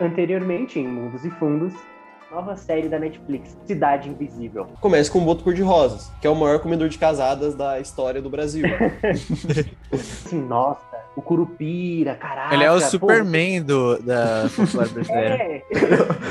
[0.00, 1.72] Anteriormente, em Mundos e Fundos,
[2.30, 4.66] nova série da Netflix, Cidade Invisível.
[4.80, 8.28] Começa com o Boto Cor-de-Rosas, que é o maior comedor de casadas da história do
[8.28, 8.66] Brasil.
[9.90, 10.80] Assim, nossa,
[11.16, 12.54] o Curupira, caraca.
[12.54, 15.34] Ele é o pô, Superman do, da folclore brasileira.
[15.34, 15.62] É,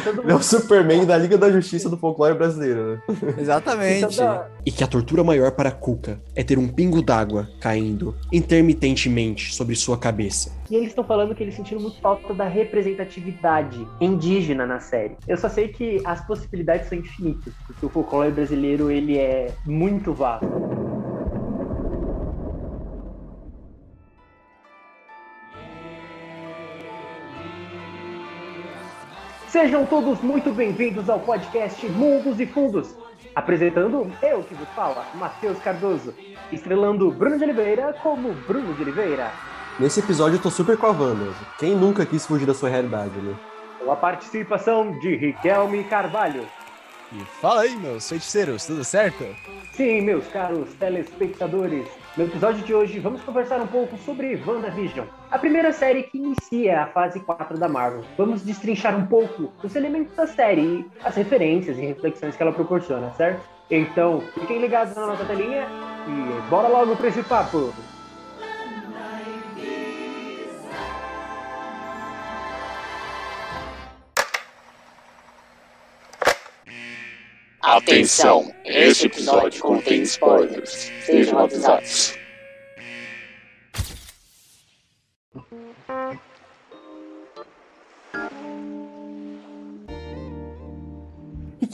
[0.04, 3.02] todo Ele é o Superman da Liga da Justiça do folclore brasileiro, né?
[3.38, 4.16] Exatamente.
[4.18, 9.54] toda- E que a tortura maior para Cuca é ter um pingo d'água caindo intermitentemente
[9.56, 10.52] sobre sua cabeça.
[10.70, 15.16] E eles estão falando que eles sentiram muito falta da representatividade indígena na série.
[15.28, 20.14] Eu só sei que as possibilidades são infinitas, porque o folclore brasileiro ele é muito
[20.14, 20.46] vasto.
[29.56, 32.94] Sejam todos muito bem-vindos ao podcast Mundos e Fundos.
[33.34, 36.14] Apresentando eu que vos fala, Matheus Cardoso.
[36.52, 39.32] Estrelando Bruno de Oliveira como Bruno de Oliveira.
[39.80, 41.32] Nesse episódio eu tô super com a Wanda.
[41.58, 43.34] Quem nunca quis fugir da sua realidade, né?
[43.80, 46.46] Com a participação de Riquelme Carvalho.
[47.14, 49.24] E fala aí, meus feiticeiros, tudo certo?
[49.72, 51.88] Sim, meus caros telespectadores.
[52.18, 56.84] No episódio de hoje, vamos conversar um pouco sobre WandaVision, a primeira série que inicia
[56.84, 58.06] a fase 4 da Marvel.
[58.18, 63.12] Vamos destrinchar um pouco os elementos da série, as referências e reflexões que ela proporciona,
[63.18, 63.42] certo?
[63.70, 65.68] Então, fiquem ligados na nossa telinha
[66.08, 67.74] e bora logo para esse papo!
[77.66, 80.92] Atenção, este episódio contém spoilers.
[81.04, 82.14] Sejam avisados.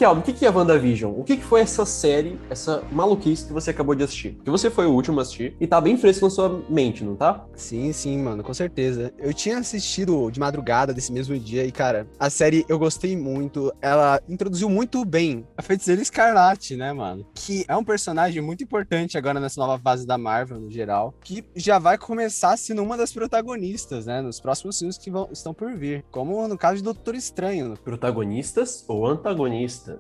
[0.02, 1.14] Riquelme, o que que é WandaVision?
[1.16, 4.32] O que que foi essa série, essa maluquice que você acabou de assistir?
[4.32, 7.16] Porque você foi o último a assistir e tá bem fresco na sua mente, não
[7.16, 7.46] tá?
[7.56, 9.14] Sim, sim, mano, com certeza.
[9.20, 13.72] Eu tinha assistido de madrugada desse mesmo dia e, cara, a série eu gostei muito.
[13.80, 17.24] Ela introduziu muito bem a Feiticeira Escarlate, né, mano?
[17.36, 21.46] Que é um personagem muito importante agora nessa nova fase da Marvel, no geral, que
[21.56, 25.72] já vai começar sendo uma das protagonistas, né, nos próximos filmes que vão, estão por
[25.76, 26.04] vir.
[26.10, 27.78] Como no caso de Doutor Estranho.
[27.84, 29.91] Protagonistas ou antagonistas?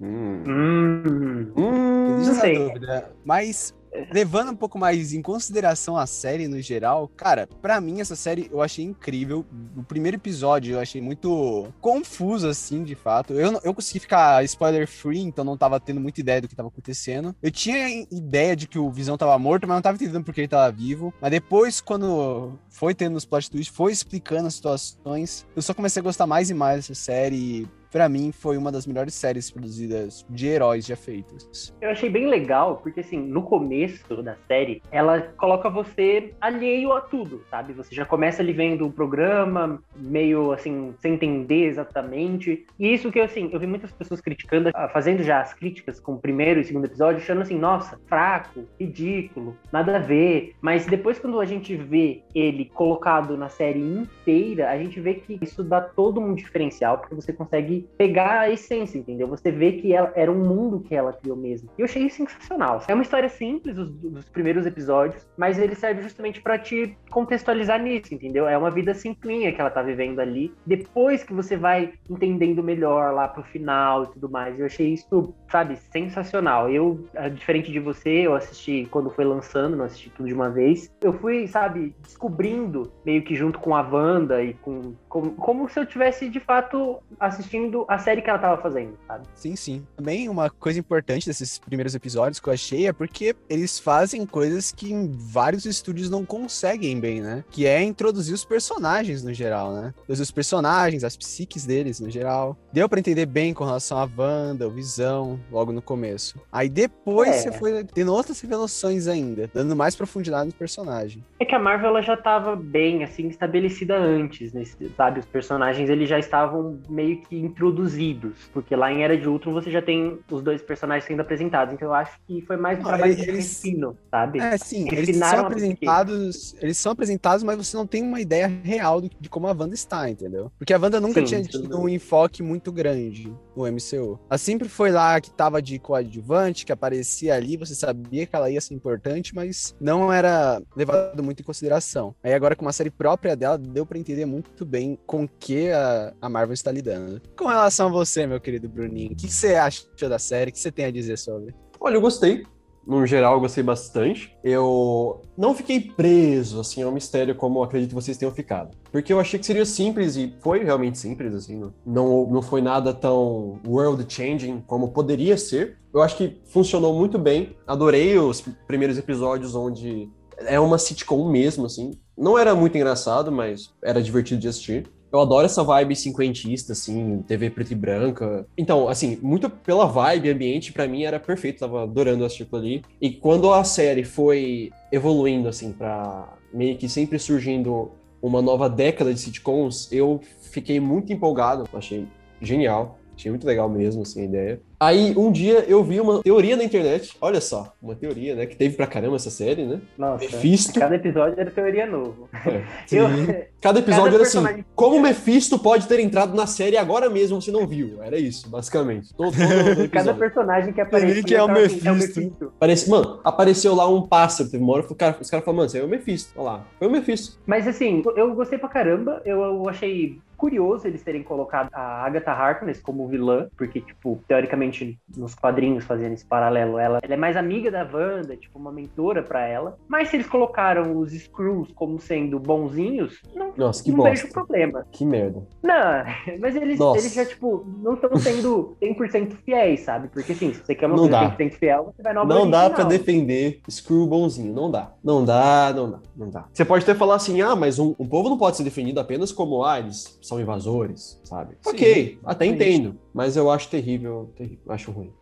[0.00, 0.42] Hum.
[0.46, 2.06] Hum, Hum.
[2.14, 2.54] Existe essa sei.
[2.58, 3.10] dúvida.
[3.24, 3.74] Mas
[4.12, 8.48] levando um pouco mais em consideração a série no geral, cara, pra mim essa série
[8.50, 9.44] eu achei incrível.
[9.76, 13.34] O primeiro episódio eu achei muito confuso, assim, de fato.
[13.34, 16.54] Eu, não- eu consegui ficar spoiler free, então não tava tendo muita ideia do que
[16.56, 17.34] tava acontecendo.
[17.42, 20.40] Eu tinha ideia de que o Visão tava morto, mas não tava entendendo por que
[20.42, 21.12] ele tava vivo.
[21.20, 26.00] Mas depois, quando foi tendo os plot twists, foi explicando as situações, eu só comecei
[26.00, 27.68] a gostar mais e mais dessa série.
[27.90, 31.74] Pra mim foi uma das melhores séries produzidas de heróis já feitas.
[31.80, 37.00] Eu achei bem legal, porque assim, no começo da série, ela coloca você alheio a
[37.00, 37.72] tudo, sabe?
[37.72, 42.64] Você já começa ali vendo o programa, meio assim, sem entender exatamente.
[42.78, 46.14] E isso que, assim, eu vi muitas pessoas criticando, ah, fazendo já as críticas com
[46.14, 50.54] o primeiro e segundo episódio, achando assim, nossa, fraco, ridículo, nada a ver.
[50.60, 55.38] Mas depois, quando a gente vê ele colocado na série inteira, a gente vê que
[55.42, 59.26] isso dá todo um diferencial, porque você consegue pegar a essência, entendeu?
[59.28, 61.70] Você vê que ela, era um mundo que ela criou mesmo.
[61.78, 62.82] E eu achei sensacional.
[62.88, 67.80] É uma história simples, os, dos primeiros episódios, mas ele serve justamente pra te contextualizar
[67.80, 68.46] nisso, entendeu?
[68.46, 70.52] É uma vida simplinha que ela tá vivendo ali.
[70.66, 74.58] Depois que você vai entendendo melhor lá pro final e tudo mais.
[74.58, 76.70] Eu achei isso, sabe, sensacional.
[76.70, 77.04] Eu,
[77.34, 80.90] diferente de você, eu assisti quando foi lançando, não assisti tudo de uma vez.
[81.00, 85.78] Eu fui, sabe, descobrindo meio que junto com a Wanda e com como, como se
[85.78, 89.26] eu tivesse de fato assistindo a série que ela tava fazendo, sabe?
[89.34, 89.86] Sim, sim.
[89.96, 94.70] Também uma coisa importante desses primeiros episódios que eu achei é porque eles fazem coisas
[94.72, 97.44] que em vários estúdios não conseguem bem, né?
[97.50, 99.92] Que é introduzir os personagens no geral, né?
[100.08, 102.56] Os personagens, as psiques deles no geral.
[102.72, 106.40] Deu pra entender bem com relação à Wanda, o Visão, logo no começo.
[106.52, 107.32] Aí depois É.
[107.32, 111.24] você foi tendo outras revelações ainda, dando mais profundidade no personagem.
[111.40, 115.20] É que a Marvel ela já tava bem assim estabelecida antes, nesse, sabe?
[115.20, 119.70] Os personagens eles já estavam meio que introduzidos, porque lá em Era de Ultron você
[119.70, 122.84] já tem os dois personagens sendo apresentados, então eu acho que foi mais um Ah,
[122.88, 124.40] trabalho de eles- refino, sabe?
[124.40, 128.46] É, sim, Eles eles são apresentados, eles são apresentados, mas você não tem uma ideia
[128.62, 130.52] real do- de como a Wanda está, entendeu?
[130.58, 134.18] Porque a Wanda nunca Sim, tinha tido um enfoque muito grande no MCU.
[134.28, 138.50] Ela sempre foi lá que tava de coadjuvante, que aparecia ali, você sabia que ela
[138.50, 142.14] ia ser importante, mas não era levado muito em consideração.
[142.22, 146.12] Aí agora com uma série própria dela, deu pra entender muito bem com que a,
[146.20, 147.20] a Marvel está lidando.
[147.36, 150.50] Com relação a você, meu querido Bruninho, o que você achou da série?
[150.50, 151.54] O que você tem a dizer sobre?
[151.80, 152.44] Olha, eu gostei.
[152.86, 154.36] no geral, eu gostei bastante.
[154.42, 158.76] Eu não fiquei preso, assim, ao mistério como acredito que vocês tenham ficado.
[158.90, 161.70] Porque eu achei que seria simples e foi realmente simples, assim.
[161.86, 165.78] Não, não foi nada tão world-changing como poderia ser.
[165.92, 167.56] Eu acho que funcionou muito bem.
[167.66, 170.08] Adorei os primeiros episódios onde
[170.38, 171.92] é uma sitcom mesmo, assim.
[172.20, 174.86] Não era muito engraçado, mas era divertido de assistir.
[175.10, 178.46] Eu adoro essa vibe cinquentista, assim, TV preta e branca.
[178.58, 182.82] Então, assim, muito pela vibe, ambiente, para mim era perfeito, tava adorando assistir aquilo ali.
[183.00, 187.90] E quando a série foi evoluindo, assim, pra meio que sempre surgindo
[188.20, 192.06] uma nova década de sitcoms, eu fiquei muito empolgado, achei
[192.40, 192.98] genial.
[193.16, 194.60] Achei muito legal mesmo, assim, a ideia.
[194.82, 197.14] Aí, um dia, eu vi uma teoria na internet.
[197.20, 198.46] Olha só, uma teoria, né?
[198.46, 199.78] Que teve pra caramba essa série, né?
[199.98, 200.80] Nossa, Mephisto.
[200.80, 202.28] cada episódio era teoria novo.
[202.46, 206.78] É, Eu- Cada episódio Cada era assim, como o Mephisto pode ter entrado na série
[206.78, 208.02] agora mesmo você não viu?
[208.02, 209.12] Era isso, basicamente.
[209.14, 212.52] Todo, todo Cada personagem que aparecia que é o tava assim, Mephisto.
[212.58, 215.56] Parece, mano, apareceu lá um pássaro, teve uma hora que o cara- os caras falaram,
[215.58, 216.32] mano, isso aí é o Mephisto.
[216.36, 217.38] Olha lá, foi o Mephisto.
[217.46, 219.20] Mas assim, eu gostei pra caramba.
[219.26, 224.69] Eu, eu achei curioso eles terem colocado a Agatha Harkness como vilã, porque, tipo, teoricamente,
[225.16, 229.22] nos quadrinhos fazendo esse paralelo, ela, ela é mais amiga da Wanda, tipo, uma mentora
[229.22, 229.76] pra ela.
[229.88, 234.84] Mas se eles colocaram os Screws como sendo bonzinhos, não, Nossa, que não vejo problema.
[234.92, 235.42] Que merda.
[235.62, 236.04] Não,
[236.40, 236.98] mas eles, Nossa.
[237.00, 240.08] eles já, tipo, não estão sendo 100% fiéis, sabe?
[240.08, 241.36] Porque, assim, se você quer uma Não coisa dá.
[241.36, 242.88] 100% fiel, você vai na Não dá pra original.
[242.88, 244.92] defender Screw bonzinho, não dá.
[245.02, 246.44] Não dá, não dá, não dá.
[246.52, 249.32] Você pode até falar assim, ah, mas um, um povo não pode ser definido apenas
[249.32, 251.56] como, ah, eles são invasores, sabe?
[251.62, 252.52] Sim, ok, até sim.
[252.52, 255.12] entendo, mas eu acho terrível, terrível, acho ruim.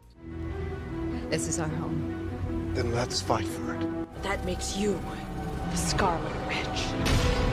[1.30, 2.72] This is our home.
[2.74, 4.22] Then let's fight for it.
[4.22, 4.98] That makes you
[5.70, 7.47] the Scarlet Witch.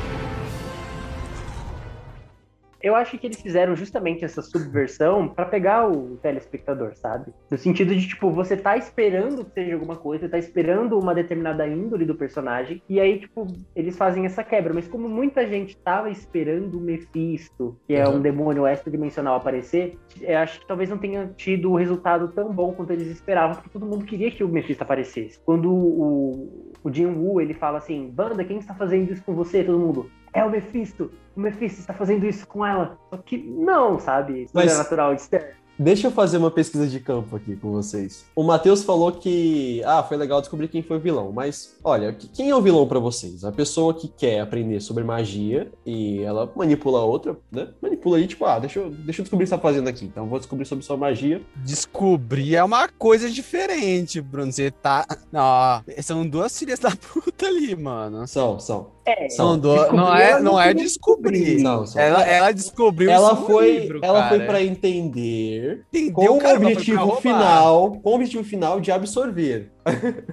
[2.85, 7.33] Eu acho que eles fizeram justamente essa subversão pra pegar o telespectador, sabe?
[7.49, 11.67] No sentido de, tipo, você tá esperando que seja alguma coisa, tá esperando uma determinada
[11.67, 14.71] índole do personagem, e aí, tipo, eles fazem essa quebra.
[14.71, 18.17] Mas como muita gente tava esperando o Mephisto, que é Uhum.
[18.17, 22.71] um demônio extradimensional, aparecer, eu acho que talvez não tenha tido o resultado tão bom
[22.73, 25.39] quanto eles esperavam, porque todo mundo queria que o Mephisto aparecesse.
[25.43, 29.63] Quando o, o Jin Woo, ele fala assim, Banda, quem está fazendo isso com você?
[29.63, 32.97] Todo mundo, é o Mephisto, o Mephisto está fazendo isso com ela.
[33.09, 34.43] Só que não, sabe?
[34.43, 35.47] Isso Mas- é natural externo.
[35.77, 38.25] Deixa eu fazer uma pesquisa de campo aqui com vocês.
[38.33, 42.29] O Matheus falou que, ah, foi legal descobrir quem foi o vilão, mas olha, que-
[42.29, 43.43] quem é o vilão pra vocês?
[43.43, 47.67] A pessoa que quer aprender sobre magia e ela manipula a outra, né?
[48.05, 50.05] Manipula aí, tipo, ah, deixa eu, deixa eu descobrir o que você tá fazendo aqui.
[50.05, 51.41] Então vou descobrir sobre sua magia.
[51.57, 54.51] Descobrir é uma coisa diferente, Bruno.
[54.51, 55.05] Você tá.
[55.31, 58.27] Não, são duas filhas da puta ali, mano.
[58.27, 58.91] São, são.
[59.05, 59.91] É, São Não, duas.
[59.91, 61.61] Não é, não é descobrir.
[61.61, 62.01] Não, são.
[62.01, 64.29] Ela, ela descobriu ela isso no foi, livro, ela cara.
[64.29, 69.71] foi para entender Entendeu, com o pra objetivo final, com o objetivo final de absorver.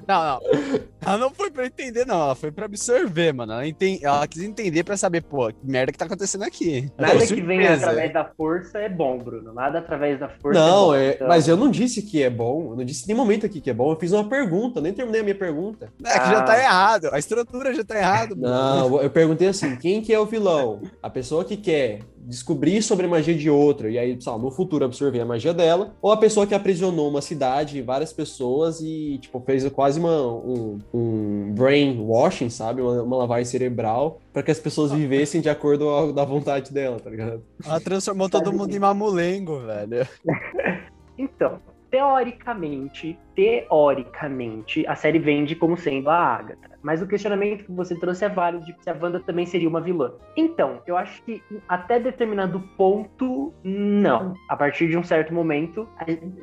[0.08, 0.40] Não, não.
[1.04, 2.22] Ela não foi pra entender, não.
[2.22, 3.52] Ela foi pra absorver, mano.
[3.52, 3.64] Ela,
[4.02, 6.90] ela quis entender pra saber, pô, que merda que tá acontecendo aqui.
[6.98, 9.52] Nada que vem através da força é bom, Bruno.
[9.52, 10.94] Nada através da força é Não, bom.
[10.94, 13.46] é, Então, mas eu não disse que é bom, eu não disse em nenhum momento
[13.46, 15.92] aqui que é bom, eu fiz uma pergunta, nem terminei a minha pergunta.
[16.04, 16.42] É que já Ah.
[16.42, 17.08] tá errado.
[17.12, 18.34] A estrutura já tá errada.
[18.34, 18.48] Bruno.
[18.48, 20.80] Não, eu perguntei assim, quem que é o vilão?
[21.02, 24.50] A pessoa que quer descobrir sobre a magia de outra e aí, sei lá, no
[24.50, 29.18] futuro absorver a magia dela, ou a pessoa que aprisionou uma cidade, várias pessoas e,
[29.20, 32.80] tipo, fez quase uma, um, um brainwashing, sabe?
[32.80, 36.72] Uma, uma lavagem cerebral para que as pessoas vivessem de acordo com a da vontade
[36.72, 37.42] dela, tá ligado?
[37.64, 40.06] Ela transformou todo mundo em mamulengo, velho.
[41.18, 41.60] Então,
[41.90, 46.71] teoricamente, teoricamente, a série vende como sendo a Agatha.
[46.82, 49.80] Mas o questionamento que você trouxe é válido de se a Wanda também seria uma
[49.80, 50.12] vilã.
[50.36, 54.34] Então, eu acho que até determinado ponto, não.
[54.48, 55.88] A partir de um certo momento,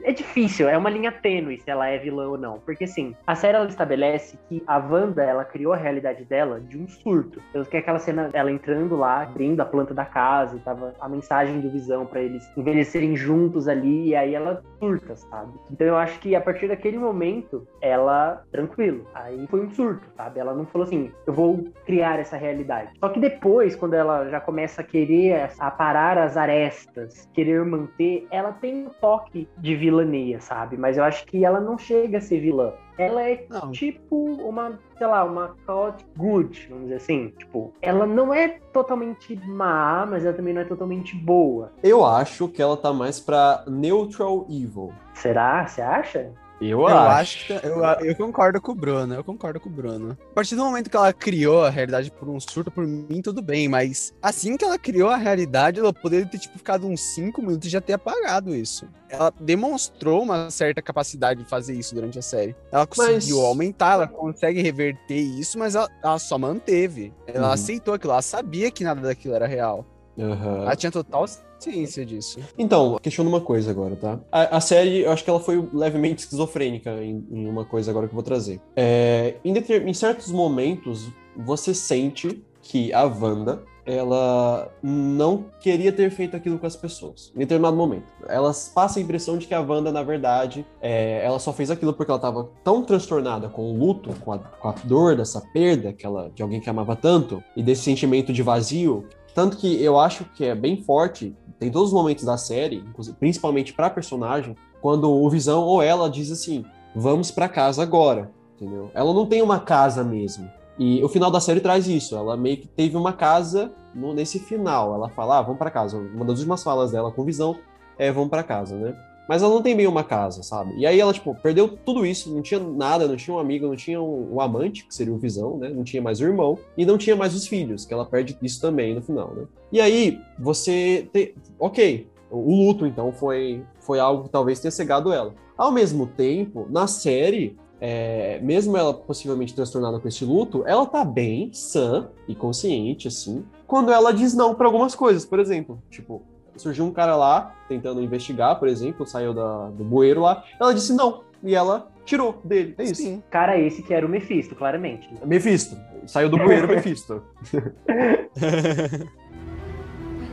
[0.04, 2.60] é difícil, é uma linha tênue se ela é vilã ou não.
[2.60, 6.78] Porque assim, a série ela estabelece que a Wanda, ela criou a realidade dela de
[6.78, 7.42] um surto.
[7.50, 11.60] Então, que aquela cena ela entrando lá, abrindo a planta da casa, tava a mensagem
[11.60, 15.54] do Visão pra eles envelhecerem juntos ali, e aí ela surta, sabe?
[15.72, 20.29] Então eu acho que a partir daquele momento, ela, tranquilo, aí foi um surto, sabe?
[20.38, 22.92] Ela não falou assim, eu vou criar essa realidade.
[23.00, 28.52] Só que depois, quando ela já começa a querer aparar as arestas, querer manter, ela
[28.52, 30.78] tem um toque de vilania, sabe?
[30.78, 32.74] Mas eu acho que ela não chega a ser vilã.
[32.98, 33.72] Ela é Não.
[33.72, 37.34] tipo uma, sei lá, uma chaotic good, vamos dizer assim.
[37.38, 41.72] Tipo, ela não é totalmente má, mas ela também não é totalmente boa.
[41.82, 44.92] Eu acho que ela tá mais pra neutral evil.
[45.14, 45.66] Será?
[45.66, 46.32] Você acha?
[46.62, 47.10] Eu, Eu acho.
[47.10, 50.18] acho, que- eu, eu concordo com o Bruno, eu concordo com o Bruno.
[50.32, 53.42] A partir do momento que ela criou a realidade por um surto, por mim, tudo
[53.42, 57.42] bem, mas assim que ela criou a realidade, ela poderia ter tipo, ficado uns 5
[57.42, 58.86] minutos e já ter apagado isso.
[59.08, 62.54] Ela demonstrou uma certa capacidade de fazer isso durante a série.
[62.72, 67.14] Ela conseguiu Mas- aumentar, ela consegue reverter isso, mas ela, ela só manteve.
[67.26, 67.54] Ela Uhum.
[67.54, 69.86] aceitou aquilo, ela sabia que nada daquilo era real.
[70.20, 70.64] Aham.
[70.64, 71.26] Ela tinha total
[71.60, 72.40] ciência disso.
[72.58, 74.20] Então, questiono uma coisa agora, tá?
[74.32, 78.08] A, a série, eu acho que ela foi levemente esquizofrênica em, em uma coisa agora
[78.08, 78.60] que eu vou trazer.
[78.76, 86.36] É, em, em certos momentos, você sente que a Wanda, ela não queria ter feito
[86.36, 87.32] aquilo com as pessoas.
[87.36, 88.06] Em determinado momento.
[88.28, 91.94] Ela passa a impressão de que a Wanda, na verdade, é, ela só fez aquilo
[91.94, 95.92] porque ela estava tão transtornada com o luto, com a, com a dor dessa perda
[95.92, 100.00] que ela, de alguém que amava tanto, e desse sentimento de vazio, tanto que eu
[100.00, 102.84] acho que é bem forte, tem todos os momentos da série,
[103.20, 106.64] principalmente pra personagem, quando o Visão ou ela diz assim:
[106.96, 108.90] vamos pra casa agora, entendeu?
[108.94, 110.50] Ela não tem uma casa mesmo.
[110.78, 112.16] E o final da série traz isso.
[112.16, 114.94] Ela meio que teve uma casa no- nesse final.
[114.96, 115.98] Ela fala: ah, vamos pra casa.
[115.98, 117.58] Uma das últimas falas dela com Visão
[117.98, 118.96] é: vamos pra casa, né?
[119.30, 120.74] Mas ela não tem meio uma casa, sabe?
[120.76, 123.76] E aí ela, tipo, perdeu tudo isso, não tinha nada, não tinha um amigo, não
[123.76, 125.70] tinha um, um amante, que seria o Visão, né?
[125.70, 128.60] Não tinha mais o irmão, e não tinha mais os filhos, que ela perde isso
[128.60, 129.44] também no final, né?
[129.72, 131.08] E aí, você.
[131.14, 131.36] Te...
[131.60, 135.36] Ok, o luto, então, foi, foi algo que talvez tenha cegado ela.
[135.56, 141.06] Ao mesmo tempo, na série, é, mesmo ela possivelmente transtornada com esse luto, ela tá
[141.06, 145.80] bem, sã e consciente, assim, quando ela diz não pra algumas coisas, por exemplo.
[145.92, 146.24] Tipo,
[146.62, 150.94] surgiu um cara lá tentando investigar, por exemplo, saiu da- do bueiro lá, ela disse
[150.94, 152.76] não, e ela tirou dele.
[152.78, 152.96] É isso.
[153.02, 153.24] Sim.
[153.30, 155.10] Cara, esse que era o Mephisto, claramente.
[155.26, 155.78] Mephisto.
[156.08, 157.22] Saiu do bueiro, Mephisto.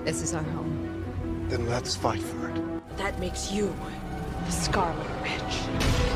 [0.04, 0.70] This is our home.
[1.48, 2.62] Then let's fight for it.
[2.98, 3.70] That makes you
[4.48, 6.15] Scarlet Witch.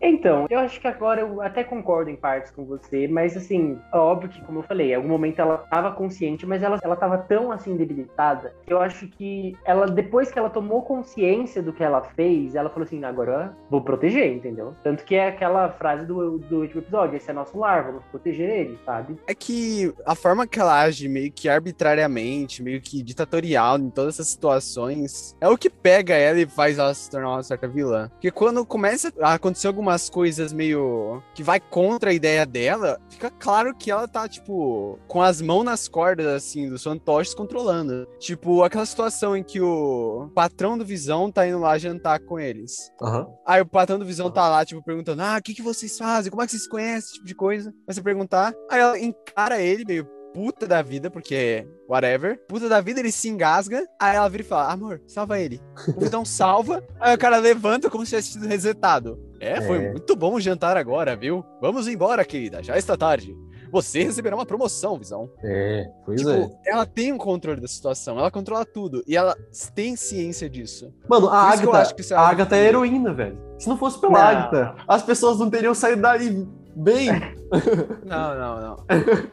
[0.00, 4.30] Então, eu acho que agora eu até concordo em partes com você, mas assim, óbvio
[4.30, 7.50] que, como eu falei, em algum momento ela estava consciente, mas ela, ela tava tão
[7.50, 12.02] assim debilitada que eu acho que ela, depois que ela tomou consciência do que ela
[12.02, 14.74] fez, ela falou assim: agora vou proteger, entendeu?
[14.82, 18.48] Tanto que é aquela frase do, do último episódio: esse é nosso lar, vamos proteger
[18.48, 19.16] ele, sabe?
[19.26, 24.14] É que a forma que ela age meio que arbitrariamente, meio que ditatorial em todas
[24.14, 28.08] essas situações, é o que pega ela e faz ela se tornar uma certa vilã.
[28.10, 33.30] Porque quando começa a acontecer algumas coisas meio que vai contra a ideia dela, fica
[33.30, 38.06] claro que ela tá, tipo, com as mãos nas cordas, assim, dos fantoches controlando.
[38.18, 42.92] Tipo, aquela situação em que o patrão do Visão tá indo lá jantar com eles.
[43.00, 43.26] Aham.
[43.46, 46.30] Aí o patrão do Visão tá lá, tipo, perguntando: Ah, o que, que vocês fazem?
[46.30, 46.98] Como é que vocês se conhecem?
[46.98, 47.72] Esse tipo de coisa.
[47.86, 48.52] Vai você perguntar.
[48.70, 52.38] Aí ela encara ele, meio puta da vida, porque whatever.
[52.46, 53.86] Puta da vida, ele se engasga.
[54.00, 55.60] Aí ela vira e fala: Amor, salva ele.
[55.96, 56.84] O Visão salva.
[57.00, 59.27] Aí o cara levanta como se tivesse sido resetado.
[59.40, 59.90] É, foi É.
[59.92, 61.44] muito bom o jantar agora, viu?
[61.60, 62.62] Vamos embora, querida.
[62.62, 63.36] Já está tarde.
[63.70, 65.30] Você receberá uma promoção, Visão.
[65.44, 66.50] É, pois Tipo, é.
[66.66, 69.02] ela tem um controle da situação, ela controla tudo.
[69.06, 69.36] E ela
[69.74, 70.90] tem ciência disso.
[71.08, 73.38] Mano, a que eu Agatha, acho que é a Agatha é heroína, velho.
[73.58, 74.20] Se não fosse pela Não.
[74.20, 77.08] Agatha, as pessoas não teriam saído daí bem.
[78.04, 78.76] Não, não, não.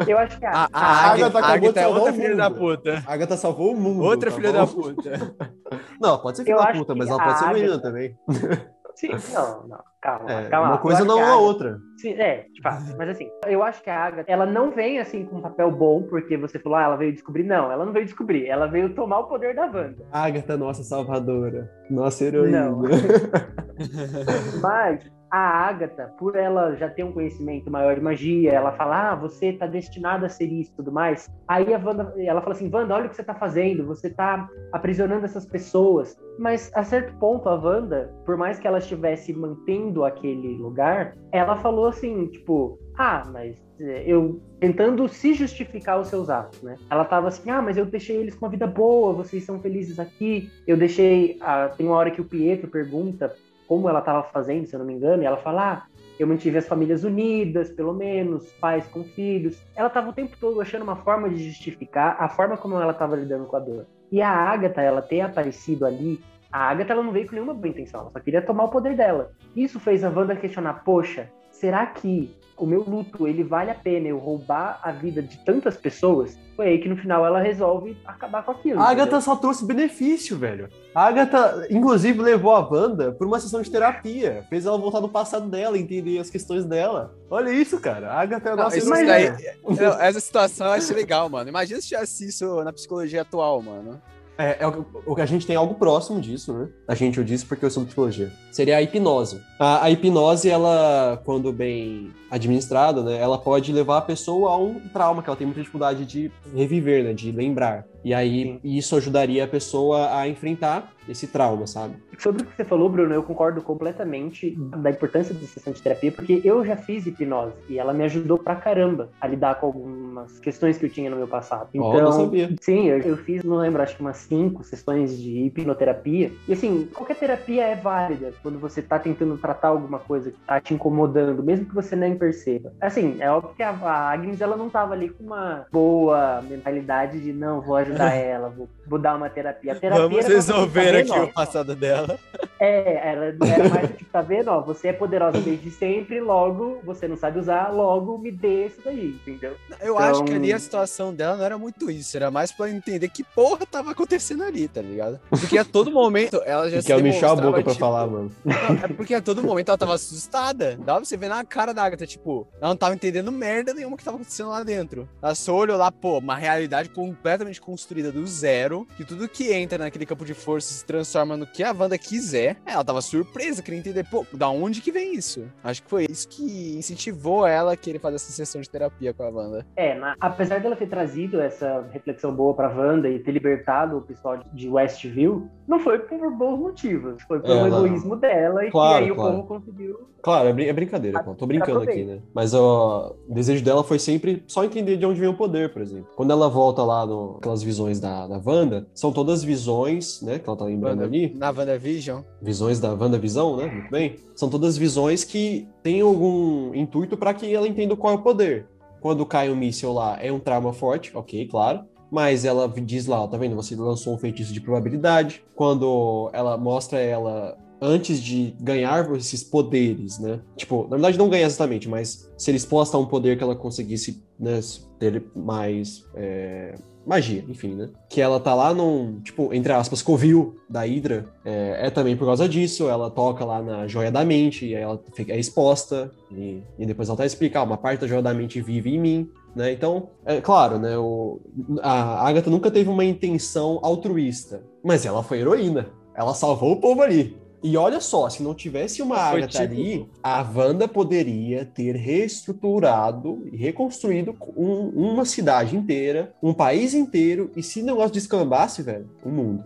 [0.08, 3.04] Eu acho que a, A, a, A Agatha, Agatha é outra o filha da puta.
[3.06, 4.04] A Agatha salvou o mundo.
[4.04, 4.58] Outra tá filha bom?
[4.58, 5.36] da puta.
[6.02, 8.18] Não, pode ser filha Eu da puta, mas ela pode ser heroína Agatha- também.
[8.96, 10.70] Sim, não, não, calma, É, calma.
[10.70, 11.78] uma coisa não é a a Agatha- outra.
[11.98, 12.84] Sim, é, de fato.
[12.98, 16.04] Mas assim, eu acho que a Agatha, ela não vem assim com um papel bom,
[16.04, 17.44] porque você falou, ah, ela veio descobrir.
[17.44, 20.06] Não, ela não veio descobrir, ela veio tomar o poder da Wanda.
[20.12, 21.70] Agatha, nossa salvadora.
[21.90, 22.70] Nossa heroína.
[22.70, 22.82] Não.
[24.62, 25.02] Mas
[25.36, 29.52] a Agatha, por ela já ter um conhecimento maior de magia, ela fala, ah, você
[29.52, 31.30] tá destinada a ser isso tudo mais.
[31.46, 34.48] Aí a Wanda, ela fala assim, Wanda, olha o que você tá fazendo, você tá
[34.72, 36.18] aprisionando essas pessoas.
[36.40, 41.58] Mas a certo ponto, a Wanda, por mais que ela estivesse mantendo aquele lugar, ela
[41.58, 46.78] falou assim, tipo, ah, mas eh, eu tentando se justificar os seus atos, né?
[46.90, 50.00] Ela tava assim, ah, mas eu deixei eles com uma vida boa, vocês são felizes
[50.00, 50.50] aqui.
[50.66, 53.36] Eu deixei, ah, tem uma hora que o Pietro pergunta
[53.68, 55.84] como ela estava fazendo, se eu não me engano, e ela fala, ah,
[56.20, 59.62] eu mantive as famílias unidas, pelo menos, pais com filhos.
[59.76, 63.16] Ela estava o tempo todo achando uma forma de justificar a forma como ela estava
[63.16, 63.86] lidando com a dor.
[64.12, 67.68] E a Agatha, ela ter aparecido ali, a Agatha ela não veio com nenhuma boa
[67.68, 69.32] intenção, ela só queria tomar o poder dela.
[69.56, 74.08] Isso fez a Wanda questionar, poxa, será que o meu luto, ele vale a pena
[74.08, 76.38] eu roubar a vida de tantas pessoas?
[76.56, 78.80] Foi aí que no final ela resolve acabar com aquilo.
[78.80, 79.22] A Agatha entendeu?
[79.22, 80.70] só trouxe benefício, velho.
[80.94, 84.46] A Agatha, inclusive, levou a Wanda por uma sessão de terapia.
[84.50, 87.14] Fez ela voltar no passado dela, entender as questões dela.
[87.30, 88.12] Olha isso, cara.
[88.14, 89.38] A Agatha é a Não, nossa isso heroína.
[89.38, 91.50] daí- Não, essa situação eu achei legal, mano.
[91.50, 94.02] Imagina se tivesse isso na psicologia atual, mano.
[94.38, 96.68] É, é o, que a gente tem algo próximo disso, né?
[96.88, 98.32] A gente, eu disse porque eu sou de psicologia.
[98.52, 99.42] Seria a hipnose.
[99.60, 104.80] A, a hipnose, ela, quando bem administrada, né, ela pode levar a pessoa a um
[104.90, 107.86] trauma que ela tem muita dificuldade de reviver, né, de lembrar.
[108.04, 111.96] E aí isso ajudaria a pessoa a enfrentar esse trauma, sabe?
[112.18, 116.12] Sobre o que você falou, Bruno, eu concordo completamente da importância da sessão de terapia,
[116.12, 120.40] porque eu já fiz hipnose e ela me ajudou pra caramba a lidar com algumas
[120.40, 121.70] questões que eu tinha no meu passado.
[121.74, 122.56] Então, não sabia.
[122.62, 126.32] sim, eu, eu fiz, não lembro, acho que umas cinco sessões de hipnoterapia.
[126.48, 130.60] E assim, qualquer terapia é válida quando você tá tentando tratar alguma coisa que tá
[130.60, 132.74] te incomodando, mesmo que você nem perceba.
[132.80, 137.20] Assim, é óbvio que a, a Agnes, ela não tava ali com uma boa mentalidade
[137.20, 139.74] de não, vou ajudar ela, vou, vou dar uma terapia.
[139.74, 142.18] A terapia Vamos resolver tá aqui o passado dela.
[142.60, 144.48] É, era, era mais tipo, tá vendo?
[144.50, 148.80] Ó, você é poderosa desde sempre, logo você não sabe usar, logo me dê isso
[148.84, 149.56] daí, entendeu?
[149.82, 152.70] Eu Então- acho que ali a situação dela não era muito isso, era mais pra
[152.70, 155.20] entender que porra tava acontecendo ali, tá ligado?
[155.30, 157.74] Porque a todo momento ela já E se que ela me encheu a boca pra
[157.74, 158.32] tipo, falar, mano.
[158.46, 160.78] Não, é porque a todo momento ela tava assustada.
[160.78, 163.98] Dava pra você ver na cara da Agatha, tipo, ela não tava entendendo merda nenhuma
[163.98, 165.10] que tava acontecendo lá dentro.
[165.22, 169.78] Ela só olhou lá, pô, uma realidade completamente construída do zero, que tudo que entra
[169.78, 172.58] naquele campo de força se transforma no que a Wanda quiser.
[172.66, 175.46] Ela tava surpresa, queria entender, pô, da onde que vem isso?
[175.64, 179.24] Acho que foi isso que incentivou ela a querer fazer essa sessão de terapia com
[179.24, 179.66] a Wanda.
[179.76, 184.02] É, na- apesar dela ter trazido essa reflexão boa pra Wanda e ter libertado o
[184.02, 187.22] pessoal de Westview, não foi por bons motivos.
[187.24, 189.38] Foi pelo Ela- egoísmo dela e Claro, que aí claro.
[189.40, 190.10] o povo conseguiu.
[190.26, 191.36] Claro, é, brin- é brincadeira, pô.
[191.36, 192.18] Tô brincando aqui, né?
[192.34, 195.84] Mas ó, o desejo dela foi sempre só entender de onde vem o poder, por
[195.84, 196.08] exemplo.
[196.16, 200.40] Quando ela volta lá no, aquelas visões da, da Wanda, são todas visões, né?
[200.40, 201.32] Que ela tá lembrando Wanda- ali.
[201.36, 202.22] Na WandaVision.
[202.42, 203.68] Visões da WandaVisão, né?
[203.68, 204.16] Muito bem.
[204.36, 208.66] São todas visões que têm algum intuito para que ela entenda qual é o poder.
[209.00, 211.82] Quando cai um míssil lá, é um trauma forte, ok, claro.
[212.10, 213.56] Mas ela diz lá, ó, tá vendo?
[213.56, 215.44] Você lançou um feitiço de probabilidade.
[215.56, 220.40] Quando ela mostra ela antes de ganhar esses poderes, né?
[220.56, 224.24] Tipo, na verdade não ganhar exatamente, mas ser exposta a um poder que ela conseguisse
[224.40, 224.60] né,
[225.00, 227.90] ter mais é, magia, enfim, né?
[228.10, 232.26] Que ela tá lá num, tipo, entre aspas, covil da Hydra, é, é também por
[232.26, 236.12] causa disso, ela toca lá na joia da mente, e aí ela fica, é exposta,
[236.32, 239.30] e, e depois ela tá explicar, uma parte da joia da mente vive em mim,
[239.56, 239.72] né?
[239.72, 240.98] Então, é claro, né?
[240.98, 241.40] O,
[241.82, 245.88] a Agatha nunca teve uma intenção altruísta, mas ela foi heroína.
[246.14, 247.38] Ela salvou o povo ali.
[247.68, 251.96] E olha só, se não tivesse uma Foi Agatha tipo- ali, a Wanda poderia ter
[251.96, 258.84] reestruturado e reconstruído um- uma cidade inteira, um país inteiro, e se o negócio descambasse,
[258.84, 259.64] velho, o mundo.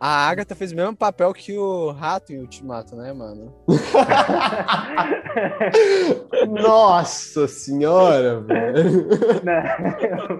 [0.00, 3.52] A Agatha fez o mesmo papel que o rato em Ultimato, né, mano?
[6.48, 9.06] Nossa senhora, velho.
[9.44, 10.38] Não.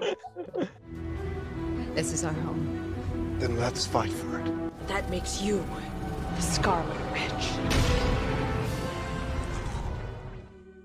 [1.95, 2.67] This is our home.
[3.41, 4.51] Then let's fight for it.
[4.89, 5.61] That makes you
[6.39, 7.59] the Scarlet Witch.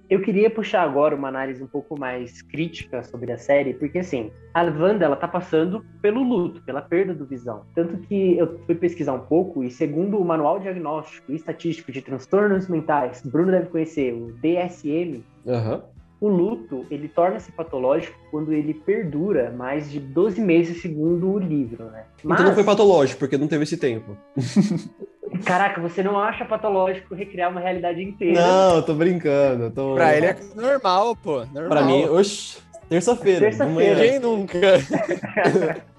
[0.10, 4.32] Eu queria puxar agora uma análise um pouco mais crítica sobre a série, porque assim,
[4.54, 7.66] a Wanda ela tá passando pelo luto, pela perda do Visão.
[7.74, 12.02] Tanto que eu fui pesquisar um pouco e segundo o Manual Diagnóstico e Estatístico de
[12.02, 15.84] Transtornos Mentais, Bruno deve conhecer, o DSM, Aham.
[16.20, 21.86] o luto, ele torna-se patológico quando ele perdura mais de 12 meses, segundo o livro,
[21.86, 22.06] né?
[22.24, 24.18] Então não foi patológico, porque não teve esse tempo.
[25.46, 28.42] Caraca, você não acha patológico recriar uma realidade inteira?
[28.42, 29.64] Não, eu tô brincando.
[29.66, 29.96] eu Tô...
[29.96, 31.46] Pra ele é normal, pô.
[31.46, 31.70] Normal.
[31.70, 32.58] Pra mim, oxe,
[32.90, 33.40] terça-feira.
[33.42, 34.00] Terça-feira.
[34.00, 34.60] Quem nunca?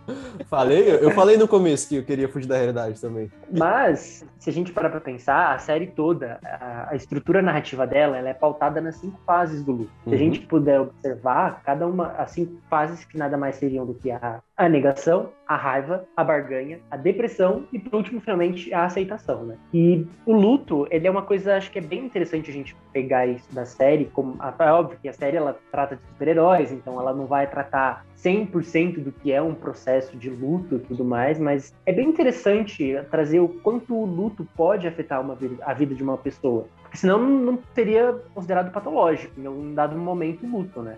[0.49, 3.31] Falei, eu falei no começo que eu queria fugir da realidade também.
[3.51, 8.17] Mas, se a gente parar pra pensar, a série toda, a, a estrutura narrativa dela,
[8.19, 9.91] ela é pautada nas cinco fases do luto.
[10.05, 10.19] Se a Uhum.
[10.19, 14.41] gente puder observar, cada uma, as cinco fases que nada mais seriam do que a,
[14.57, 19.57] a negação, a raiva, a barganha, a depressão e, por último, finalmente, a aceitação, né?
[19.73, 23.27] E o luto, ele é uma coisa, acho que é bem interessante a gente pegar
[23.27, 27.13] isso da série, como, é óbvio que a série, ela trata de super-heróis, então ela
[27.15, 31.75] não vai tratar 100% do que é um processo de luto e tudo mais, mas
[31.85, 36.03] é bem interessante trazer o quanto o luto pode afetar uma vida, a vida de
[36.03, 36.67] uma pessoa.
[36.83, 40.97] Porque senão não, seria considerado patológico, em um dado momento, luto, né?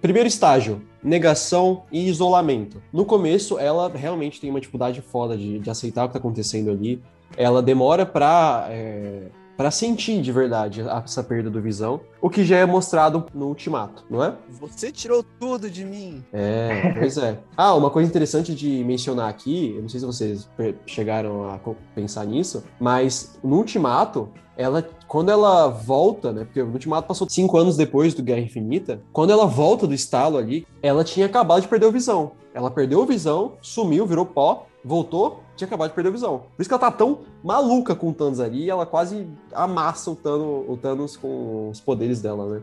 [0.00, 2.82] Primeiro estágio, negação e isolamento.
[2.92, 6.70] No começo, ela realmente tem uma dificuldade foda de, de aceitar o que tá acontecendo
[6.70, 7.00] ali.
[7.36, 12.58] Ela demora pra, é, pra sentir de verdade essa perda do visão, o que já
[12.58, 14.36] é mostrado no ultimato, não é?
[14.60, 16.24] Você tirou tudo de mim.
[16.32, 17.40] É, pois é.
[17.56, 20.48] Ah, uma coisa interessante de mencionar aqui, eu não sei se vocês
[20.86, 21.58] chegaram a
[21.92, 26.44] pensar nisso, mas no Ultimato, ela, quando ela volta, né?
[26.44, 30.38] Porque o Ultimato passou cinco anos depois do Guerra Infinita, quando ela volta do estalo
[30.38, 32.30] ali, ela tinha acabado de perder o visão.
[32.54, 36.38] Ela perdeu o visão, sumiu, virou pó, voltou, tinha acabado de perder a visão.
[36.56, 40.10] Por isso que ela tá tão maluca com o Thanos ali, e ela quase amassa
[40.10, 42.62] o Thanos, o Thanos com os poderes dela, né?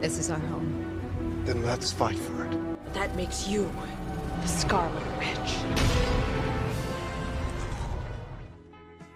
[0.00, 0.68] This is our home.
[1.44, 2.56] Then let's fight for it.
[2.94, 3.66] That makes you
[4.42, 5.58] the Scarlet Witch.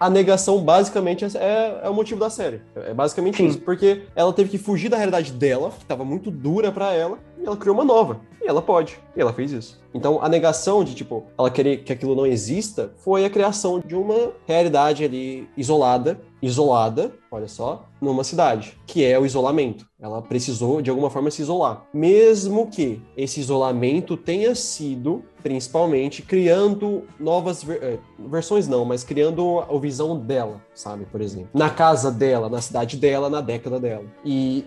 [0.01, 2.61] A negação, basicamente, é, é o motivo da série.
[2.75, 3.47] É basicamente Sim.
[3.47, 3.61] isso.
[3.61, 7.47] Porque ela teve que fugir da realidade dela, que tava muito dura pra ela, e
[7.47, 8.21] ela criou uma nova.
[8.43, 8.99] E ela pode.
[9.17, 9.81] E ela fez isso.
[9.95, 13.95] Então, a negação de, tipo, ela querer que aquilo não exista foi a criação de
[13.95, 19.87] uma realidade ali isolada, isolada, olha só, numa cidade, que é o isolamento.
[20.01, 21.87] Ela precisou, de alguma forma, se isolar.
[21.95, 29.61] Mesmo que esse isolamento tenha sido, principalmente, criando novas ver- eh, versões, não, mas criando
[29.61, 31.49] a visão dela, sabe, por exemplo.
[31.55, 34.05] Na casa dela, na cidade dela, na década dela.
[34.25, 34.65] E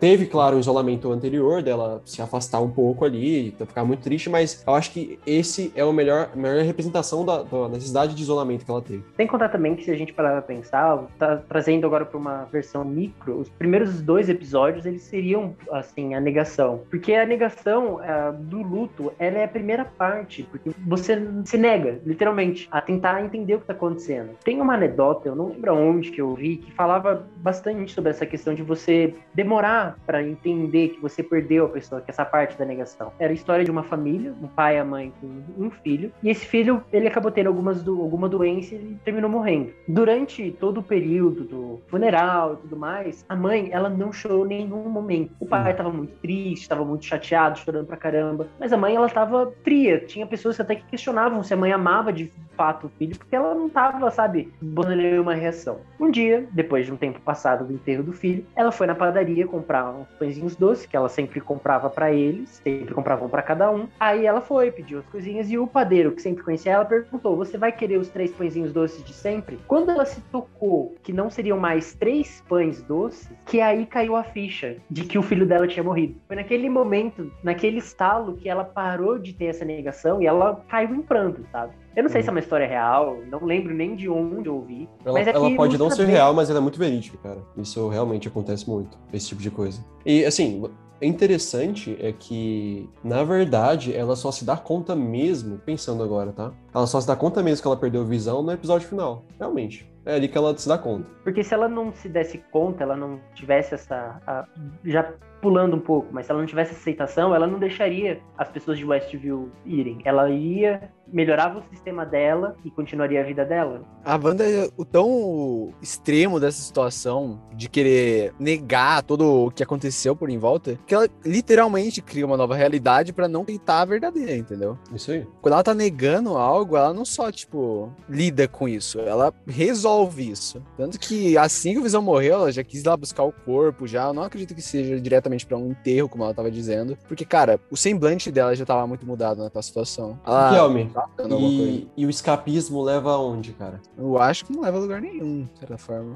[0.00, 4.62] teve, claro, um isolamento anterior dela se afastar um pouco ali, ficar muito triste, mas
[4.66, 8.64] eu acho que esse é o melhor, a melhor representação da, da necessidade de isolamento
[8.64, 9.04] que ela teve.
[9.16, 12.44] Sem contar também que se a gente parar pra pensar, tá trazendo agora para uma
[12.44, 18.32] versão micro, os primeiros dois episódios eles seriam assim a negação, porque a negação eh,
[18.38, 23.54] do luto ela é a primeira parte, porque você se nega literalmente a tentar entender
[23.54, 24.30] o que tá acontecendo.
[24.44, 28.26] Tem uma anedota, eu não lembro onde que eu vi, que falava bastante sobre essa
[28.26, 32.64] questão de você demorar para entender que você perdeu a pessoa, que essa parte da
[32.64, 33.12] negação.
[33.18, 36.30] Era a história de uma família, um pai e a mãe com um filho, e
[36.30, 39.72] esse filho ele acabou tendo algumas do, alguma doença e terminou morrendo.
[39.86, 44.48] Durante todo o período do funeral e tudo mais, a mãe ela não chorou em
[44.48, 45.32] nenhum momento.
[45.40, 49.06] O pai estava muito triste, estava muito chateado, chorando pra caramba, mas a mãe ela
[49.06, 50.00] estava fria.
[50.00, 53.54] Tinha pessoas até que questionavam se a mãe amava de fato o filho, porque ela
[53.54, 55.80] não estava, sabe, botando nele uma reação.
[55.98, 59.46] Um dia, depois de um tempo passado do enterro do filho, ela foi na padaria
[59.46, 63.88] comprar uns pãezinhos doces que ela sempre comprava pra eles, sempre compravam pra cada um.
[63.98, 67.56] Aí ela foi, pediu as coisinhas e o padeiro, que sempre conhecia ela, perguntou: Você
[67.56, 69.58] vai querer os três pãezinhos doces de sempre?
[69.66, 74.24] Quando ela se tocou que não seriam mais três pães doces, que aí caiu a
[74.24, 76.20] ficha de que o filho dela tinha morrido.
[76.26, 80.94] Foi naquele momento, naquele estalo, que ela parou de ter essa negação e ela caiu
[80.94, 81.72] em pranto, sabe?
[81.96, 84.88] Eu não sei se é uma história real, não lembro nem de onde eu ouvi.
[85.04, 87.38] Ela, mas é ela pode não ser real, mas ela é muito verídica, cara.
[87.56, 89.84] Isso realmente acontece muito, esse tipo de coisa.
[90.06, 90.62] E, assim,
[91.00, 96.52] é interessante é que, na verdade, ela só se dá conta mesmo, pensando agora, tá?
[96.74, 99.24] Ela só se dá conta mesmo que ela perdeu a visão no episódio final.
[99.38, 99.88] Realmente.
[100.08, 101.06] É ali que ela se dá conta.
[101.22, 104.20] Porque se ela não se desse conta, ela não tivesse essa.
[104.26, 104.46] a-
[104.84, 108.48] já pulando um pouco, mas se ela não tivesse essa aceitação, ela não deixaria as
[108.48, 109.98] pessoas de Westview irem.
[110.04, 113.82] Ela ia, melhorava o sistema dela e continuaria a vida dela.
[114.04, 120.16] A Wanda é o tão extremo dessa situação de querer negar todo o que aconteceu
[120.16, 124.34] por em volta, que ela literalmente cria uma nova realidade pra não aceitar a verdadeira,
[124.34, 124.76] entendeu?
[124.92, 125.24] Isso aí.
[125.40, 130.62] Quando ela tá negando algo, ela não só, tipo, lida com isso, ela resolve isso.
[130.76, 133.86] Tanto que assim que o Visão morreu, ela já quis ir lá buscar o corpo,
[133.86, 134.04] já.
[134.04, 136.96] Eu não acredito que seja diretamente pra um enterro, como ela tava dizendo.
[137.06, 140.18] Porque, cara, o semblante dela já tava muito mudado naquela situação.
[140.26, 141.08] Ela Guilherme, tá
[141.38, 143.80] e, e o escapismo leva aonde, cara?
[143.96, 146.14] Eu acho que não leva a lugar nenhum, de certa forma.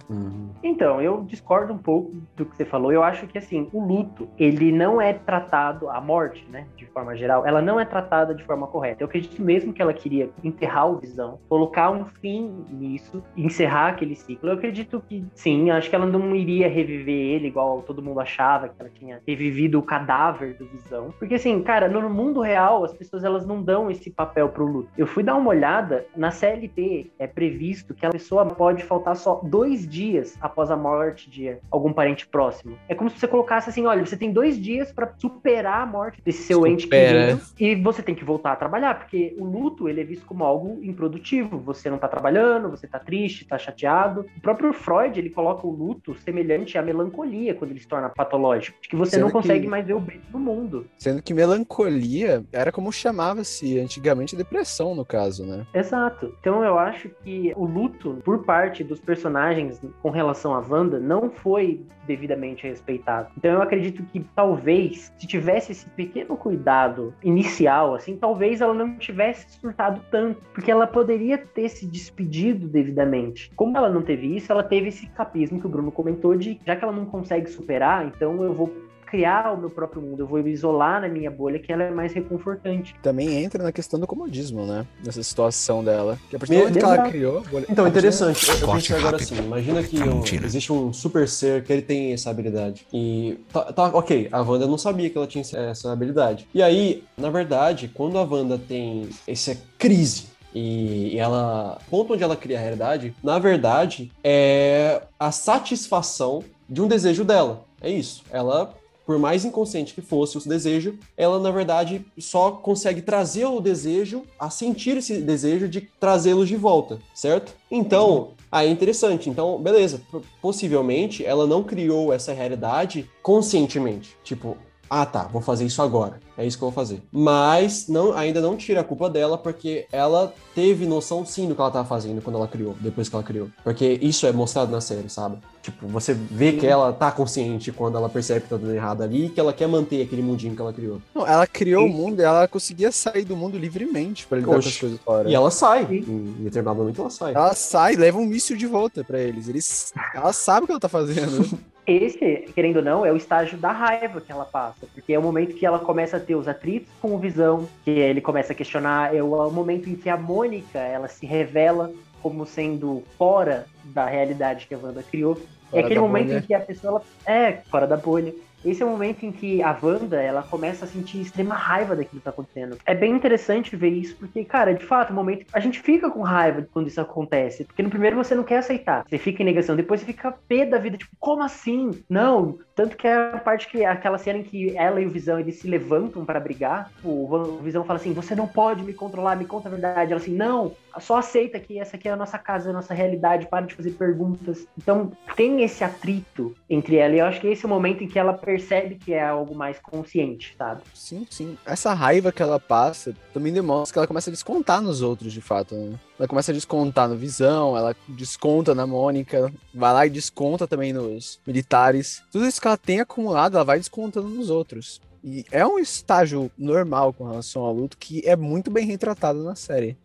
[0.62, 2.92] Então, eu discordo um pouco do que você falou.
[2.92, 7.16] Eu acho que, assim, o luto, ele não é tratado, a morte, né, de forma
[7.16, 9.03] geral, ela não é tratada de forma correta.
[9.03, 14.14] Eu acredito mesmo que ela queria enterrar o Visão, colocar um fim nisso, encerrar aquele
[14.14, 14.48] ciclo.
[14.48, 18.68] Eu acredito que, sim, acho que ela não iria reviver ele igual todo mundo achava
[18.68, 21.12] que ela tinha revivido o cadáver do Visão.
[21.18, 24.88] Porque, assim, cara, no mundo real, as pessoas, elas não dão esse papel pro luto.
[24.96, 29.40] Eu fui dar uma olhada, na CLT é previsto que a pessoa pode faltar só
[29.42, 32.77] dois dias após a morte de algum parente próximo.
[32.88, 36.20] É como se você colocasse assim, olha, você tem dois dias pra superar a morte
[36.25, 37.37] desse seu ente Supera.
[37.37, 40.44] querido e você tem que voltar a trabalhar, porque o luto, ele é visto como
[40.44, 41.59] algo improdutivo.
[41.59, 44.27] Você não tá trabalhando, você tá triste, tá chateado.
[44.37, 48.79] O próprio Freud, ele coloca o luto semelhante à melancolia quando ele se torna patológico.
[48.81, 50.87] De que você Sendo não que- consegue mais ver o brilho no mundo.
[50.99, 55.67] Sendo que melancolia era como chamava-se antigamente depressão, no caso, né?
[55.75, 56.35] Exato.
[56.41, 61.31] Então eu acho que o luto por parte dos personagens com relação à Wanda não
[61.31, 63.29] foi devidamente respeitado.
[63.37, 68.97] Então eu acredito que talvez se tivesse esse pequeno cuidado inicial, assim, talvez ela não
[68.99, 73.41] tivesse surtado tanto, porque ela poderia ter se despedido devidamente.
[73.57, 76.76] Como ela não teve isso, ela teve esse capismo que o Bruno comentou de já
[76.76, 78.72] que ela não consegue superar, então eu vou
[79.07, 81.90] criar o meu próprio mundo, eu vou me isolar na minha bolha que ela é
[81.90, 82.94] mais reconfortante.
[83.02, 84.87] Também entra na questão do comodismo, né?
[85.05, 86.18] Nessa situação dela.
[86.31, 87.38] Que a partir do Me- momento que ela criou.
[87.46, 88.48] a bolha- Então, interessante.
[88.48, 89.35] Eu, eu pensei agora rápido.
[89.35, 90.46] assim, imagina que mentira.
[90.46, 92.87] existe um super ser que ele tem essa habilidade.
[92.90, 96.48] E tá, tá, ok, a Wanda não sabia que ela tinha essa habilidade.
[96.55, 101.79] E aí, na verdade, quando a Wanda tem essa crise E, ela.
[101.87, 107.25] O ponto onde ela cria a realidade, na verdade, é a satisfação de um desejo
[107.25, 107.65] dela.
[107.81, 108.23] É isso.
[108.31, 113.61] Ela por mais inconsciente que fosse o desejo, ela na verdade só consegue trazer o
[113.61, 117.53] desejo, a sentir esse desejo de trazê-los de volta, certo?
[117.71, 119.29] Então, aí é interessante.
[119.29, 120.01] Então, beleza,
[120.41, 124.17] possivelmente ela não criou essa realidade conscientemente.
[124.23, 124.57] Tipo,
[124.94, 126.20] ah tá, vou fazer isso agora.
[126.37, 127.02] É isso que eu vou fazer.
[127.11, 131.61] Mas não, ainda não tira a culpa dela, porque ela teve noção sim do que
[131.62, 133.48] ela tava fazendo quando ela criou, depois que ela criou.
[133.64, 135.38] Porque isso é mostrado na série, sabe?
[135.62, 139.26] Tipo, você vê que ela tá consciente quando ela percebe que tá dando errado ali
[139.26, 141.00] e que ela quer manter aquele mundinho que ela criou.
[141.14, 144.59] Não, ela criou o mundo e ela conseguia sair do mundo livremente pra lidar com
[144.59, 144.68] Oxe.
[144.68, 145.31] as coisas fora.
[145.31, 145.87] E ela sai.
[145.87, 146.35] Sim.
[146.38, 147.33] Em determinado momento ela sai.
[147.35, 149.48] Ela sai leva um míssil de volta pra eles.
[149.48, 149.94] eles.
[150.14, 151.59] Ela sabe o que ela tá fazendo.
[151.87, 155.23] Esse, querendo ou não, é o estágio da raiva que ela passa, porque é o
[155.23, 158.57] momento que ela começa a ter os atritos com o Visão, que ele começa a
[158.57, 161.92] questionar, é o, é momento em que a Mônica, ela se revela
[162.23, 165.33] como sendo fora da realidade que a Wanda criou.
[165.33, 166.38] é Fora aquele da momento bolha.
[166.38, 168.33] em que a pessoa ela, é fora da bolha.
[168.64, 172.20] Esse é o momento em que a Wanda, ela começa a sentir extrema raiva daquilo
[172.20, 172.77] que tá acontecendo.
[172.87, 176.22] É bem interessante ver isso, porque, cara, de fato, o momento a gente fica com
[176.22, 179.75] raiva quando isso acontece, porque no primeiro você não quer aceitar, você fica em negação,
[179.75, 182.01] depois você fica pé da vida, tipo, como assim?
[182.09, 185.38] Não, tanto que é a parte que aquela cena em que ela e o Visão
[185.40, 189.37] eles se levantam pra brigar, tipo, o Visão fala assim: "Você não pode me controlar,
[189.37, 190.12] me conta a verdade".
[190.12, 193.46] Ela assim: "Não, só aceita que essa aqui é a nossa casa, a nossa realidade,
[193.48, 194.66] para de fazer perguntas".
[194.76, 198.09] Então, tem esse atrito entre ela e eu acho que esse é o momento em
[198.09, 200.83] que ela percebe que é algo mais consciente, sabe?
[200.94, 201.57] Sim, sim.
[201.66, 205.40] Essa raiva que ela passa também demonstra que ela começa a descontar nos outros, de
[205.40, 205.74] fato.
[205.74, 205.98] Né?
[206.18, 210.92] Ela começa a descontar no Visão, ela desconta na Mônica, vai lá e desconta também
[210.92, 212.22] nos militares.
[212.31, 215.00] Tudo isso que ela tem acumulado, ela vai descontando nos outros.
[215.24, 219.55] E é um estágio normal com relação ao luto que é muito bem retratado na
[219.55, 219.96] série.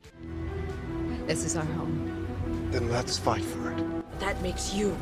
[1.28, 2.10] This is our home.
[2.72, 3.78] Then let's fight for it.
[4.20, 4.96] That makes you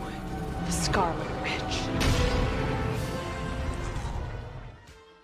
[0.65, 1.81] the Scarlet Witch.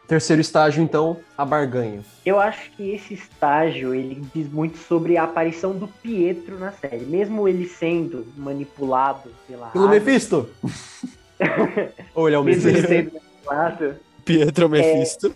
[0.08, 2.04] Terceiro estágio, então, a barganha.
[2.26, 7.06] Eu acho que esse estágio ele diz muito sobre a aparição do Pietro na série,
[7.06, 10.50] mesmo ele sendo manipulado pela Pelo Agatha, Mephisto!
[12.14, 12.94] Ou ele é o mesmo ele Mephisto?
[12.94, 15.36] sendo manipulado, Pietro Mephisto.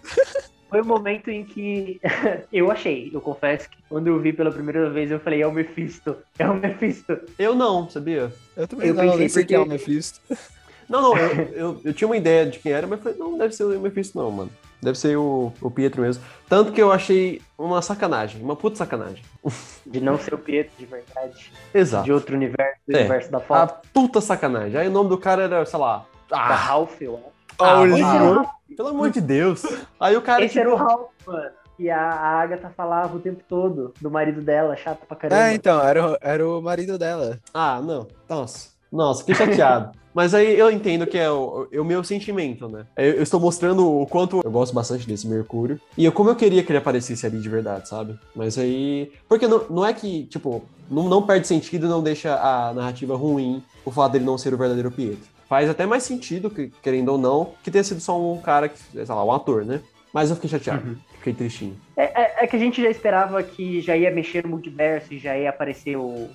[0.70, 2.00] Foi o momento em que
[2.52, 5.52] eu achei, eu confesso que quando eu vi pela primeira vez eu falei, é o
[5.52, 7.18] Mephisto, é o Mephisto.
[7.38, 8.32] Eu não, sabia?
[8.56, 10.20] Eu também Eu não, pensei sei quem é o porque- Mephisto.
[10.88, 13.56] Não, não, eu, eu, eu tinha uma ideia de quem era, mas falei, não deve
[13.56, 14.52] ser o Mephisto, não, mano.
[14.80, 16.24] Deve ser o, o Pietro mesmo.
[16.48, 19.24] Tanto que eu achei uma sacanagem, uma puta sacanagem.
[19.84, 22.04] De não ser o Pietro de verdade, Exato.
[22.06, 23.00] de outro universo, do É.
[23.00, 24.80] universo da A foto, puta sacanagem.
[24.80, 26.06] Aí o nome do cara era, sei lá.
[26.32, 27.35] Ah, Ralph, eu acho.
[27.60, 29.64] Ah, o pelo amor de Deus.
[30.00, 30.44] Aí o cara.
[30.44, 31.50] esse era o Ralph, mano.
[31.78, 35.42] Que a, a Agatha falava o tempo todo do marido dela, chato pra caramba.
[35.50, 37.38] É, então, era, o- era o marido dela.
[37.54, 38.08] Ah, não.
[38.30, 38.70] Nossa.
[38.92, 39.92] Nossa, que chateado.
[40.16, 42.86] Mas aí eu entendo que é o, é o meu sentimento, né?
[42.96, 45.78] Eu, eu estou mostrando o quanto eu gosto bastante desse Mercúrio.
[45.98, 48.18] E eu, como eu queria que ele aparecesse ali de verdade, sabe?
[48.34, 49.12] Mas aí.
[49.28, 53.18] Porque não, não é que, tipo, não, não perde sentido e não deixa a narrativa
[53.18, 55.35] ruim o fato dele não ser o verdadeiro Pietro.
[55.56, 58.78] Faz até mais sentido, que- querendo ou não, que tenha sido só um cara, que,
[58.78, 59.80] sei lá, um ator, né?
[60.14, 60.86] Mas eu fiquei chateado.
[60.86, 60.96] Uhum.
[61.20, 61.78] Fiquei tristinho.
[61.96, 65.18] É, é- é que a gente já esperava que já ia mexer no multiverso e
[65.18, 66.28] já ia aparecer o,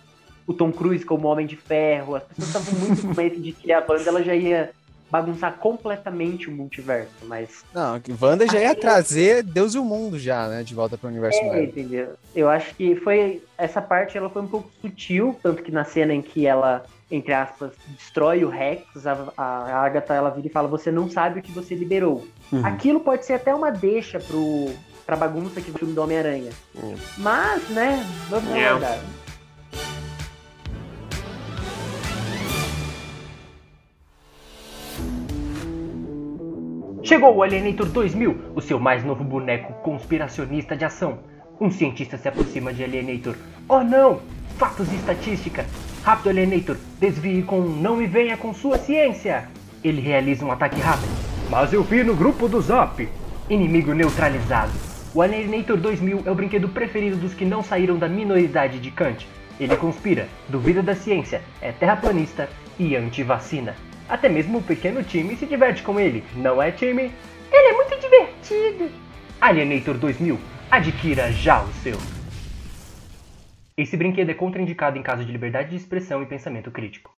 [0.47, 2.15] o Tom Cruise como Homem de Ferro.
[2.17, 4.71] As pessoas estavam muito com medo de que a banda ela já ia
[5.11, 10.19] bagunçar completamente o multiverso, mas Não, que Wanda já ia trazer Deus e o mundo
[10.19, 10.63] já, né?
[10.63, 11.65] De volta pro universo é, Marvel.
[11.65, 12.09] entendeu?
[12.35, 16.15] Eu acho que foi essa parte ela foi um pouco sutil, tanto que na cena
[16.15, 20.69] em que ela entre aspas destrói o Rex, a, a Agatha ela vira e fala:
[20.69, 22.27] "Você não sabe o que você liberou".
[22.53, 22.65] Uhum.
[22.65, 24.69] Aquilo pode ser até uma deixa pro
[25.07, 26.53] pra bagunça que o filme do Homem-Aranha.
[26.77, 26.95] Hum.
[27.19, 28.69] Mas, né, vamos É.
[28.69, 29.01] aguardar.
[37.03, 41.19] Chegou o Alienator 2000, o seu mais novo boneco conspiracionista de ação.
[41.61, 43.35] Um cientista se aproxima de Alienator.
[43.69, 44.21] Oh não!
[44.59, 45.65] Fatos e estatística!
[46.03, 46.79] Rápido, Alienator!
[46.99, 49.49] Desvie com um não me venha com sua ciência!
[49.85, 51.13] Ele realiza um ataque rápido.
[51.51, 53.07] Mas eu vi no grupo do Zap!
[53.51, 54.73] Inimigo neutralizado.
[55.13, 59.29] O Alienator 2000 é o brinquedo preferido dos que não saíram da minoridade de Kant.
[59.59, 63.75] Ele conspira, duvida da ciência, é terraplanista e anti-vacina.
[64.09, 67.13] Até mesmo o pequeno time se diverte com ele, não é time?
[67.53, 68.91] Ele é muito divertido!
[69.39, 70.39] Alienator 2000,
[70.71, 71.99] adquira já o seu.
[73.81, 77.15] Esse brinquedo é contraindicado em caso de liberdade de expressão e pensamento crítico.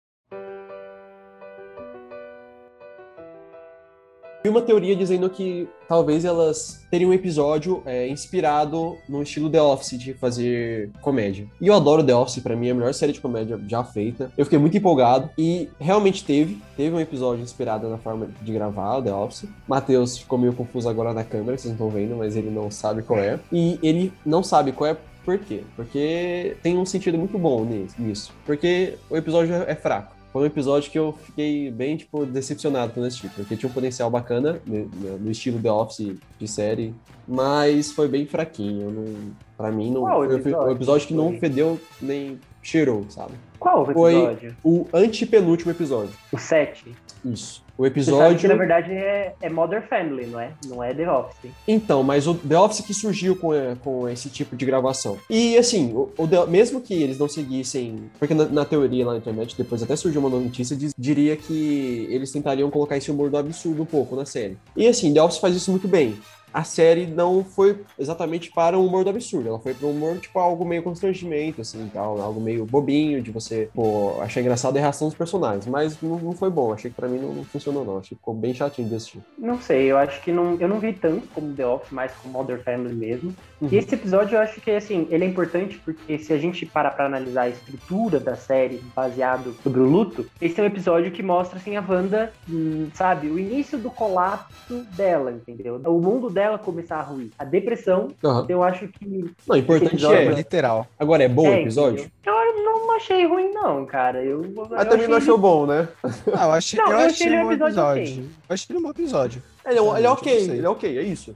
[4.45, 9.61] Vi uma teoria dizendo que talvez elas teriam um episódio é, inspirado no estilo The
[9.61, 11.47] Office de fazer comédia.
[11.61, 14.31] E eu adoro The Office, pra mim é a melhor série de comédia já feita.
[14.37, 16.59] Eu fiquei muito empolgado e realmente teve.
[16.77, 19.49] Teve um episódio inspirado na forma de gravar o The Office.
[19.67, 23.03] Matheus ficou meio confuso agora na câmera, vocês não estão vendo, mas ele não sabe
[23.03, 23.39] qual é.
[23.51, 25.63] E ele não sabe qual é por quê?
[25.77, 27.65] Porque tem um sentido muito bom
[27.99, 28.33] nisso.
[28.45, 30.15] Porque o episódio é fraco.
[30.33, 34.09] Foi um episódio que eu fiquei bem, tipo, decepcionado quando assisti, porque tinha um potencial
[34.09, 36.95] bacana no, estilo The Office de série,
[37.27, 38.91] mas foi bem fraquinho.
[38.93, 40.69] Não, pra mim, não, Qual foi episódio?
[40.69, 43.33] um episódio que não fedeu nem cheirou, sabe?
[43.61, 44.57] Qual o Foi episódio?
[44.65, 46.11] o antepenúltimo episódio.
[46.33, 46.93] O 7.
[47.25, 47.63] Isso.
[47.77, 48.49] O sabe que, episódio.
[48.51, 50.51] na verdade, é, é Mother Family, não é?
[50.67, 51.51] Não é The Office.
[51.67, 55.17] Então, mas o The Office que surgiu com, eh, com esse tipo de gravação.
[55.31, 58.11] E assim, o, o The- mesmo que eles não seguissem.
[58.19, 62.07] Porque na, na teoria lá na internet, depois até surgiu uma notícia, diz- diria que
[62.11, 64.59] eles tentariam colocar esse humor do absurdo um pouco na série.
[64.77, 66.19] E assim, The Office faz isso muito bem.
[66.53, 70.19] A série não foi exatamente para o humor do absurdo, ela foi para um humor,
[70.19, 74.81] tipo, algo meio constrangimento, assim, tal, algo meio bobinho, de você, pô, achar engraçado a
[74.81, 77.85] reação dos personagens, mas não, não foi bom, achei que pra mim não, não funcionou
[77.85, 79.21] não, achei que ficou bem chatinho de assistir.
[79.39, 82.35] Não sei, eu acho que não, eu não vi tanto como The Office, mais como
[82.35, 83.35] Mother Family mesmo.
[83.61, 83.69] Uhum.
[83.71, 86.93] E esse episódio eu acho que assim, ele é importante porque se a gente parar
[86.93, 91.23] pra analisar a estrutura da série baseado sobre o luto, esse é um episódio que
[91.23, 95.81] mostra assim a Wanda, hum, sabe, o início do colapso dela, entendeu?
[95.85, 98.09] O mundo dela começar a ruir, a depressão.
[98.19, 99.07] Então eu acho que
[99.47, 100.87] Não, o importante episódio é, Literal.
[100.99, 102.05] agora é bom o É, episódio?
[102.05, 102.41] entendeu?
[102.41, 104.23] Eu não achei ruim não, cara.
[104.25, 104.55] Eu, eu
[104.89, 105.89] também não achei achou bom, né?
[106.35, 108.25] Ah, eu achei, Não, eu eu achei achei ele um bom episódio episódio.
[108.49, 109.43] Eu achei ele um bom episódio.
[109.67, 111.35] Ele é, ele é ok, ele é ok, é isso.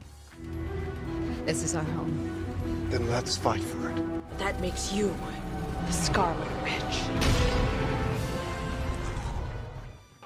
[1.47, 2.11] This is our home.
[2.91, 3.97] Then let's fight for it.
[4.39, 5.15] That makes you
[5.87, 7.03] a Scarlet Witch.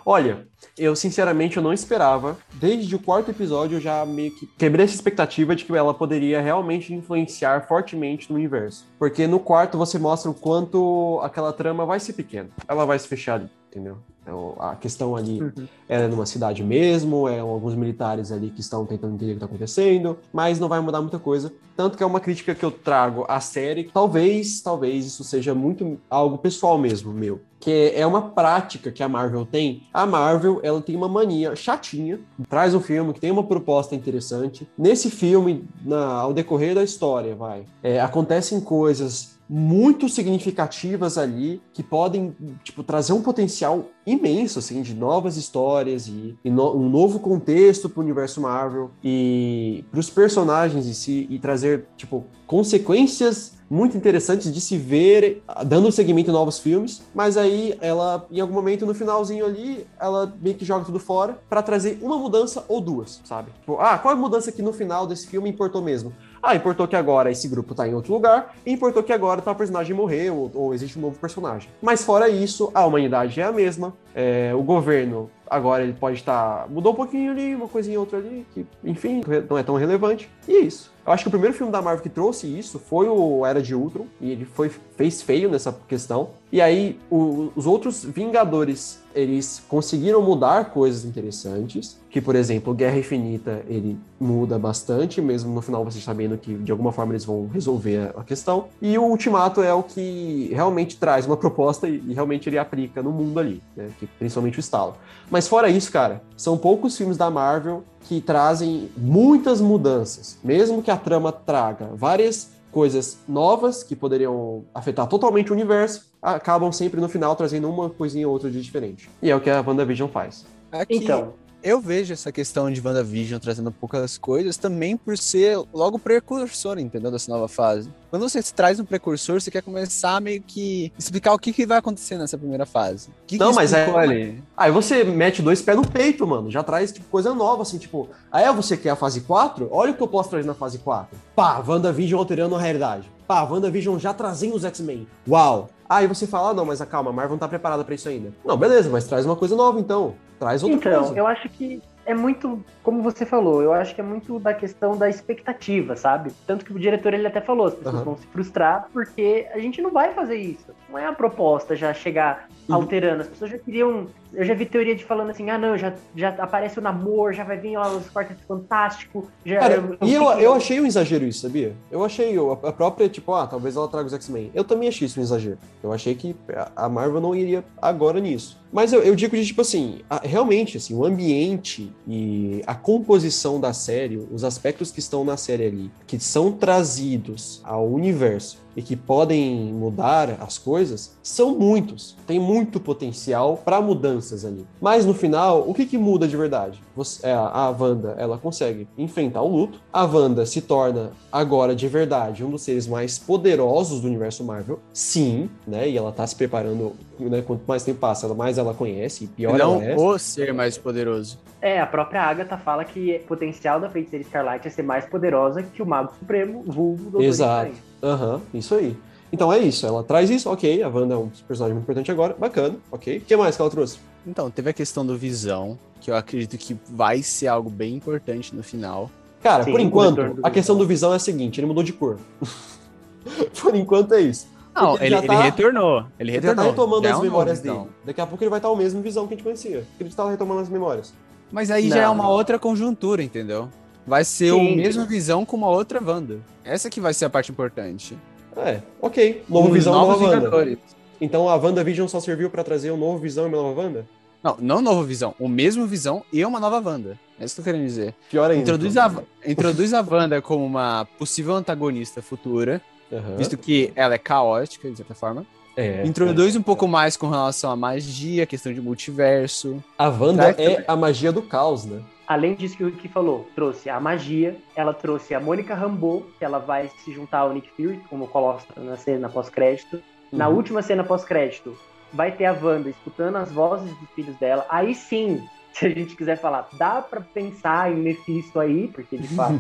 [0.07, 0.46] Olha,
[0.78, 2.38] eu sinceramente eu não esperava.
[2.54, 6.40] Desde o quarto episódio eu já meio que quebrei essa expectativa de que ela poderia
[6.40, 8.87] realmente influenciar fortemente no universo.
[8.96, 12.48] Porque no quarto você mostra o quanto aquela trama vai ser pequena.
[12.68, 13.98] Ela vai se fechar ali, entendeu?
[14.22, 15.66] Então, a questão ali Uhum.
[15.88, 19.46] é numa cidade mesmo, é alguns militares ali que estão tentando entender o que está
[19.46, 21.50] acontecendo, mas não vai mudar muita coisa.
[21.74, 23.85] Tanto que é uma crítica que eu trago à série.
[23.85, 27.40] Talvez, talvez isso seja muito algo pessoal mesmo, meu.
[27.59, 29.85] Que é uma prática que a Marvel tem.
[29.94, 34.68] A Marvel, ela tem uma mania chatinha, traz um filme que tem uma proposta interessante.
[34.76, 41.82] Nesse filme, na- ao decorrer da história, vai, é, acontecem coisas muito significativas ali que
[41.82, 47.18] podem tipo trazer um potencial imenso assim de novas histórias e, e no- um novo
[47.20, 53.56] contexto para o universo Marvel e para os personagens em si e trazer tipo consequências
[53.70, 58.40] muito interessantes de se ver ah, dando segmento em novos filmes, mas aí ela em
[58.40, 62.64] algum momento no finalzinho ali ela meio que joga tudo fora para trazer uma mudança
[62.66, 63.50] ou duas, sabe?
[63.61, 66.14] Tipo, ah, qual é a mudança que no final desse filme importou mesmo?
[66.48, 69.54] Ah, importou que agora esse grupo tá em outro lugar, e importou que agora tal
[69.54, 71.68] personagem morreu, ou, ou existe um novo personagem.
[71.82, 76.66] Mas fora isso, a humanidade é a mesma, é, o governo agora ele pode estar.
[76.70, 80.30] mudou um pouquinho ali, uma coisinha outra ali, que, enfim, não é tão relevante.
[80.48, 80.90] E é isso.
[81.06, 83.74] Eu acho que o primeiro filme da Marvel que trouxe isso foi o Era de
[83.74, 86.30] Ultron, e ele foi, fez feio nessa questão.
[86.50, 92.98] E aí, o- os outros Vingadores, eles conseguiram mudar coisas interessantes, que, por exemplo, Guerra
[92.98, 97.48] Infinita, ele muda bastante, mesmo no final você sabendo que, de alguma forma, eles vão
[97.52, 98.66] resolver a questão.
[98.80, 103.02] E o Ultimato é o que realmente traz uma proposta e, e realmente ele aplica
[103.02, 103.88] no mundo ali, né?
[103.98, 104.94] Que, principalmente o estalo.
[105.30, 110.38] Mas fora isso, cara, são poucos filmes da Marvel que trazem muitas mudanças.
[110.42, 116.72] Mesmo que a trama traga várias coisas novas que poderiam afetar totalmente o universo, acabam
[116.72, 119.09] sempre no final trazendo uma coisinha ou outra de diferente.
[119.22, 120.44] E é o que a WandaVision faz.
[120.70, 125.98] Aqui, Então, eu vejo essa questão de WandaVision trazendo poucas coisas também por ser logo
[125.98, 127.11] precursor, entendeu?
[127.11, 127.90] Dessa nova fase.
[128.11, 131.78] Quando você traz um precursor, você quer começar meio que explicar o que, que vai
[131.78, 133.09] acontecer nessa primeira fase.
[133.26, 134.42] Que Não, que mas é- ali?
[134.57, 136.50] Aí você mete dois pés no peito, mano.
[136.50, 139.68] Já traz tipo, coisa nova, assim, tipo, aí é você quer a fase 4?
[139.70, 141.18] Olha o que eu posso trazer na fase 4.
[141.35, 143.11] Pá, WandaVision alterando a realidade.
[143.26, 145.07] Pá, WandaVision já trazendo os X-Men.
[145.28, 145.68] Uau!
[145.88, 148.33] Aí você fala, ah, não, mas calma, a Marvel não tá preparada pra isso ainda.
[148.44, 150.14] Não, beleza, mas traz uma coisa nova então.
[150.38, 151.18] Traz outra Então, coisa.
[151.18, 154.96] eu acho que é muito, como você falou, eu acho que é muito da questão
[154.96, 156.31] da expectativa, sabe?
[156.46, 158.05] Tanto que o diretor ele até falou, as pessoas Aham.
[158.05, 160.66] vão se frustrar porque a gente não vai fazer isso.
[160.90, 162.74] não é a proposta já chegar Uhum.
[162.77, 163.22] alterando.
[163.22, 164.09] As pessoas já queriam.
[164.32, 167.44] Eu já vi teoria de falando assim, ah não, já, já aparece o namoro, já
[167.44, 169.24] vai vir lá os quartetos fantásticos.
[169.44, 171.74] Já, Cara, eu- e eu, eu achei um exagero isso, sabia?
[171.90, 172.34] Eu achei
[172.64, 174.50] a própria, tipo, ah, talvez ela traga os X-Men.
[174.55, 175.59] Eu também achei isso um exagero.
[175.82, 178.59] Eu achei que a- a Marvel não iria agora nisso.
[178.70, 183.59] Mas eu, eu digo de, tipo assim, a- realmente, assim, o ambiente e a composição
[183.59, 188.83] da série, os aspectos que estão na série ali, que são trazidos ao universo e
[188.83, 192.16] que podem mudar as coisas, são muitos.
[192.29, 194.64] Tem muito potencial para mudanças ali.
[194.81, 196.81] Mas no final, o que, que muda de verdade?
[196.95, 199.81] Você, é, a Wanda, ela consegue enfrentar o luto.
[199.93, 204.79] A Wanda se torna agora de verdade um dos seres mais poderosos do universo Marvel.
[204.93, 205.89] Sim, né?
[205.91, 207.43] E ela tá se preparando, né?
[207.43, 209.97] Quanto mais tempo passa, ela- mais ela conhece, e pior não ela é.
[209.97, 211.37] o ser mais poderoso.
[211.61, 215.64] É, a própria Agatha fala que o potencial da feiticeira Escarlate é ser mais poderosa
[215.64, 217.70] que o Mago Supremo, vulgo Doutor Exato.
[217.72, 217.88] Estranho.
[218.03, 218.96] Aham, isso aí.
[219.32, 222.34] Então é isso, ela traz isso, ok, a Wanda é um personagem muito importante agora,
[222.38, 223.18] bacana, ok.
[223.18, 223.99] O que mais que ela trouxe?
[224.26, 228.55] Então, teve a questão do Visão, que eu acredito que vai ser algo bem importante
[228.55, 229.11] no final.
[229.42, 232.18] Cara, Sim, por enquanto, a questão do Visão é a seguinte, ele mudou de cor.
[233.61, 234.46] por enquanto é isso.
[234.74, 236.05] Não, Porque ele, ele tá- retornou.
[236.18, 236.70] Ele Ele já tá retornou.
[236.70, 237.76] retomando já é as um novo memórias Visão.
[237.82, 237.90] dele.
[238.05, 239.84] Daqui a pouco ele vai estar o mesmo Visão que a gente conhecia.
[239.99, 241.12] Ele estava retomando as memórias.
[241.51, 242.12] Mas aí já é Não.
[242.14, 243.68] uma outra conjuntura, entendeu?
[244.09, 244.76] Vai ser o Sim.
[244.76, 246.38] mesmo Visão com uma outra Wanda.
[246.64, 248.16] Essa que vai ser a parte importante.
[248.56, 249.44] É, ok.
[249.46, 250.36] Novo Os Visão, novos nova Wanda.
[250.38, 250.78] Vingadores.
[251.20, 254.06] Então a WandaVision só serviu pra trazer um novo Visão e uma nova Wanda?
[254.42, 255.34] Não, não novo Visão.
[255.38, 257.18] O mesmo Visão e uma nova Wanda.
[257.38, 258.14] É isso que eu tô querendo dizer.
[258.30, 258.62] Pior ainda.
[258.62, 259.12] Introduz a,
[259.46, 262.80] introduz a Wanda como uma possível antagonista futura,
[263.12, 263.36] Aham.
[263.36, 265.44] visto que ela é caótica, de certa forma.
[265.76, 269.82] É, Introduz um pouco mais com relação à magia, questão de multiverso.
[269.98, 272.00] A Wanda é a magia do caos, né?
[272.29, 276.45] Além disso que o Rick falou, trouxe a magia, ela trouxe a Mônica Rambeau, que
[276.45, 280.03] ela vai se juntar ao Nick Fury, como coloca na cena pós-crédito.
[280.31, 280.57] Na Uhum.
[280.57, 281.74] última cena pós-crédito,
[282.12, 284.66] vai ter a Wanda escutando as vozes dos filhos dela.
[284.68, 289.29] Aí sim, se a gente quiser falar, dá pra pensar em Mephisto aí, porque de
[289.29, 289.59] fato.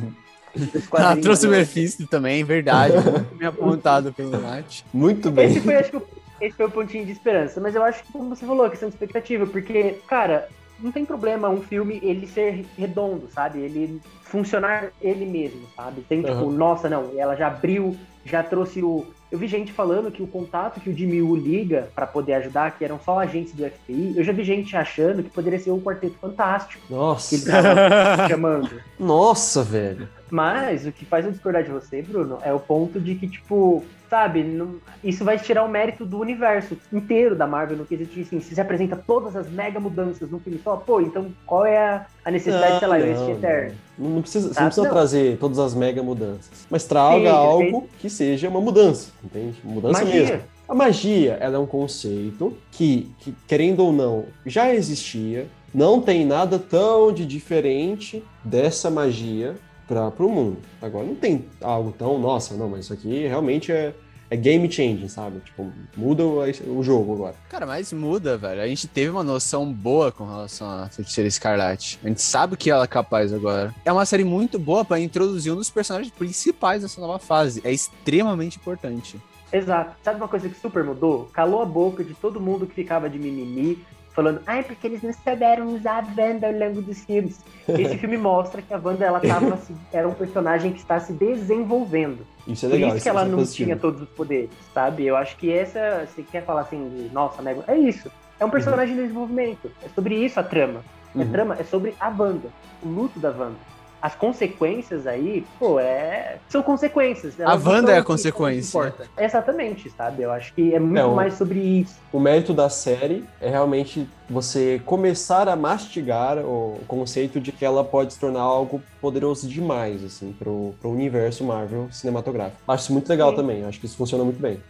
[0.90, 2.92] quadrinhos- trouxe o Mephisto também, verdade.
[3.00, 4.82] muito bem apontado pelo Nath.
[4.92, 5.46] Muito bem.
[5.46, 6.02] Esse foi, acho que,
[6.42, 7.60] esse foi o pontinho de esperança.
[7.62, 10.48] Mas eu acho que, como você falou, a questão de expectativa, porque, cara,
[10.80, 13.60] não tem problema um filme ele ser redondo, sabe?
[13.60, 16.02] Ele funcionar ele mesmo, sabe?
[16.02, 16.52] Tem tipo, Aham.
[16.52, 19.06] nossa, não, ela já abriu, já trouxe o.
[19.30, 22.78] Eu vi gente falando que o contato que o Jimmy Woo liga pra poder ajudar,
[22.78, 25.80] que eram só agentes do FBI, eu já vi gente achando que poderia ser um
[25.80, 27.50] quarteto fantástico que ele Nossa.
[27.50, 27.74] tava
[28.28, 28.70] chamando.
[28.98, 30.08] Nossa, velho.
[30.30, 33.84] Mas o que faz eu discordar de você, Bruno, é o ponto de que, tipo,
[34.08, 38.22] sabe, não- isso vai tirar o mérito do universo inteiro da Marvel no quesito de,
[38.22, 41.76] assim, se você apresenta todas as mega mudanças num filme só, pô, então qual é
[41.78, 43.74] a, a necessidade, sei lá, eu não, eterno?
[43.98, 44.94] não, não precisa, você Ah, não precisa não.
[44.94, 46.66] trazer todas as mega mudanças.
[46.70, 49.58] Mas traga Sim, algo que seja uma mudança, entende?
[49.62, 50.22] Mudança Magia.
[50.22, 50.40] mesmo.
[50.68, 55.46] A magia, ela é um conceito que, que, querendo ou não, já existia.
[55.74, 59.54] Não tem nada tão de diferente dessa magia
[59.88, 60.58] para o mundo.
[60.80, 63.94] Agora, não tem algo tão, nossa, não, mas isso aqui realmente é,
[64.30, 65.40] é game changing, sabe?
[65.40, 66.40] Tipo, muda o,
[66.78, 67.34] o jogo agora.
[67.48, 68.60] Cara, mas muda, velho.
[68.60, 71.98] A gente teve uma noção boa com relação à Feiticeira Escarlate.
[72.04, 73.74] A gente sabe o que ela é capaz agora.
[73.84, 77.62] É uma série muito boa pra introduzir um dos personagens principais dessa nova fase.
[77.64, 79.18] É extremamente importante.
[79.50, 79.96] Exato.
[80.02, 81.24] Sabe uma coisa que super mudou?
[81.32, 83.82] Calou a boca de todo mundo que ficava de mimimi,
[84.18, 87.38] falando, ai, porque eles não souberam usar a Wanda ao longo dos filmes.
[87.68, 91.12] Esse filme mostra que a Wanda, ela tava, se- era um personagem que está se
[91.12, 92.26] desenvolvendo.
[92.44, 92.96] Isso é Por legal.
[92.96, 93.66] isso que ela é não positivo.
[93.68, 95.06] tinha todos os poderes, sabe?
[95.06, 98.10] Eu acho que essa, você quer falar assim, de, nossa, nego, é isso.
[98.40, 99.70] É um personagem em desenvolvimento.
[99.84, 100.80] É sobre isso a trama.
[101.14, 101.30] A Uhum.
[101.30, 102.48] trama é sobre a Wanda,
[102.82, 103.56] o luto da Wanda.
[104.00, 106.36] As consequências aí, pô, é.
[106.48, 107.36] São consequências.
[107.36, 108.78] Não Wanda é a consequência.
[108.78, 109.08] importa.
[109.18, 110.22] Exatamente, sabe?
[110.22, 111.96] Eu acho que é muito É, o- mais sobre isso.
[112.12, 117.82] O mérito da série é realmente você começar a mastigar o conceito de que ela
[117.82, 122.58] pode se tornar algo poderoso demais, assim, pro, pro universo Marvel cinematográfico.
[122.68, 123.36] Acho isso muito legal Sim.
[123.36, 124.60] também, acho que isso funciona muito bem.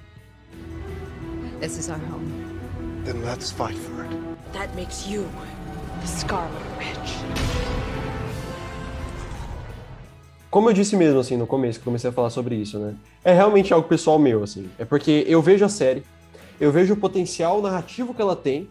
[1.61, 2.33] This is our home.
[3.05, 4.17] Then let's fight for it.
[4.55, 5.27] That makes you
[6.01, 7.78] the Scarlet Witch.
[10.51, 12.95] Como eu disse mesmo, assim, no começo, que comecei a falar sobre isso, né?
[13.23, 14.69] É realmente algo pessoal meu, assim.
[14.79, 16.03] É porque eu vejo a série,
[16.59, 18.67] eu vejo o potencial narrativo que ela tem,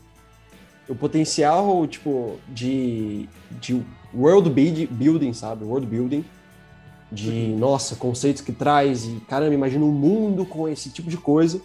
[0.90, 3.30] o potencial, tipo, de,
[3.62, 3.80] de
[4.14, 5.64] world build- building, sabe?
[5.64, 6.26] World building.
[7.10, 11.62] De, nossa, conceitos que traz e, caramba, imagina um mundo com esse tipo de coisa.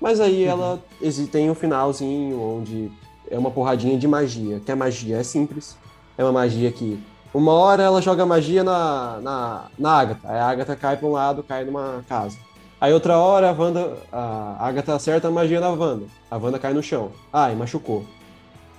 [0.00, 2.90] Mas aí ela exi- tem um finalzinho onde
[3.30, 5.76] é uma porradinha de magia, que a magia é simples.
[6.18, 6.98] É uma magia que
[7.36, 10.28] uma hora ela joga magia na, na, na Agatha.
[10.28, 12.38] Aí a Agatha cai pra um lado, cai numa casa.
[12.80, 16.06] Aí outra hora a Wanda, a Agatha acerta a magia da Wanda.
[16.30, 17.12] A Wanda cai no chão.
[17.32, 18.04] Ai, machucou.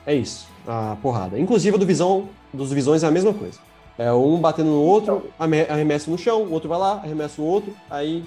[0.05, 1.39] É isso, a porrada.
[1.39, 3.59] Inclusive do Visão, dos Visões é a mesma coisa.
[3.97, 7.73] É um batendo no outro, arremessa no chão, o outro vai lá, arremessa o outro,
[7.89, 8.23] aí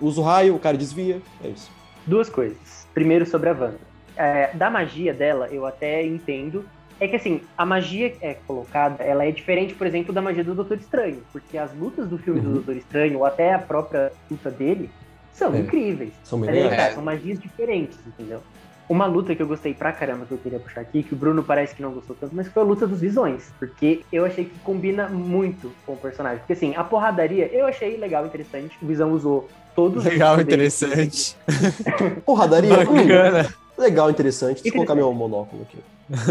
[0.00, 1.20] usa o raio, o cara desvia.
[1.42, 1.70] É isso.
[2.06, 2.86] Duas coisas.
[2.92, 3.80] Primeiro sobre a Wanda.
[4.16, 6.64] É, da magia dela, eu até entendo.
[7.02, 10.44] É que assim, a magia que é colocada, ela é diferente, por exemplo, da magia
[10.44, 11.20] do Doutor Estranho.
[11.32, 12.46] Porque as lutas do filme Uhum.
[12.46, 14.88] do Doutor Estranho, ou até a própria luta dele,
[15.32, 15.58] são É.
[15.58, 16.14] incríveis.
[16.22, 18.40] São tá, são magias diferentes, entendeu?
[18.88, 21.42] Uma luta que eu gostei pra caramba, que eu queria puxar aqui, que o Bruno
[21.42, 23.50] parece que não gostou tanto, mas foi a luta dos Visões.
[23.58, 26.38] Porque eu achei que combina muito com o personagem.
[26.38, 28.76] Porque assim, a porradaria, eu achei legal, interessante.
[28.80, 31.36] O Visão usou todos os Legal, interessante.
[32.24, 32.76] Porradaria, hum,
[33.08, 33.48] Bacana.
[33.76, 34.62] legal, interessante.
[34.62, 35.78] Deixa eu colocar meu monóculo aqui.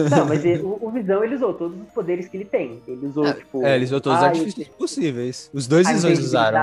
[0.10, 2.82] Não, mas ele- o, o Visão ele usou todos os poderes que ele tem.
[2.88, 3.66] Ele usou, tipo.
[3.66, 5.50] É, eles usou todos os raio, artifícios possíveis.
[5.54, 6.58] Os dois visões usaram.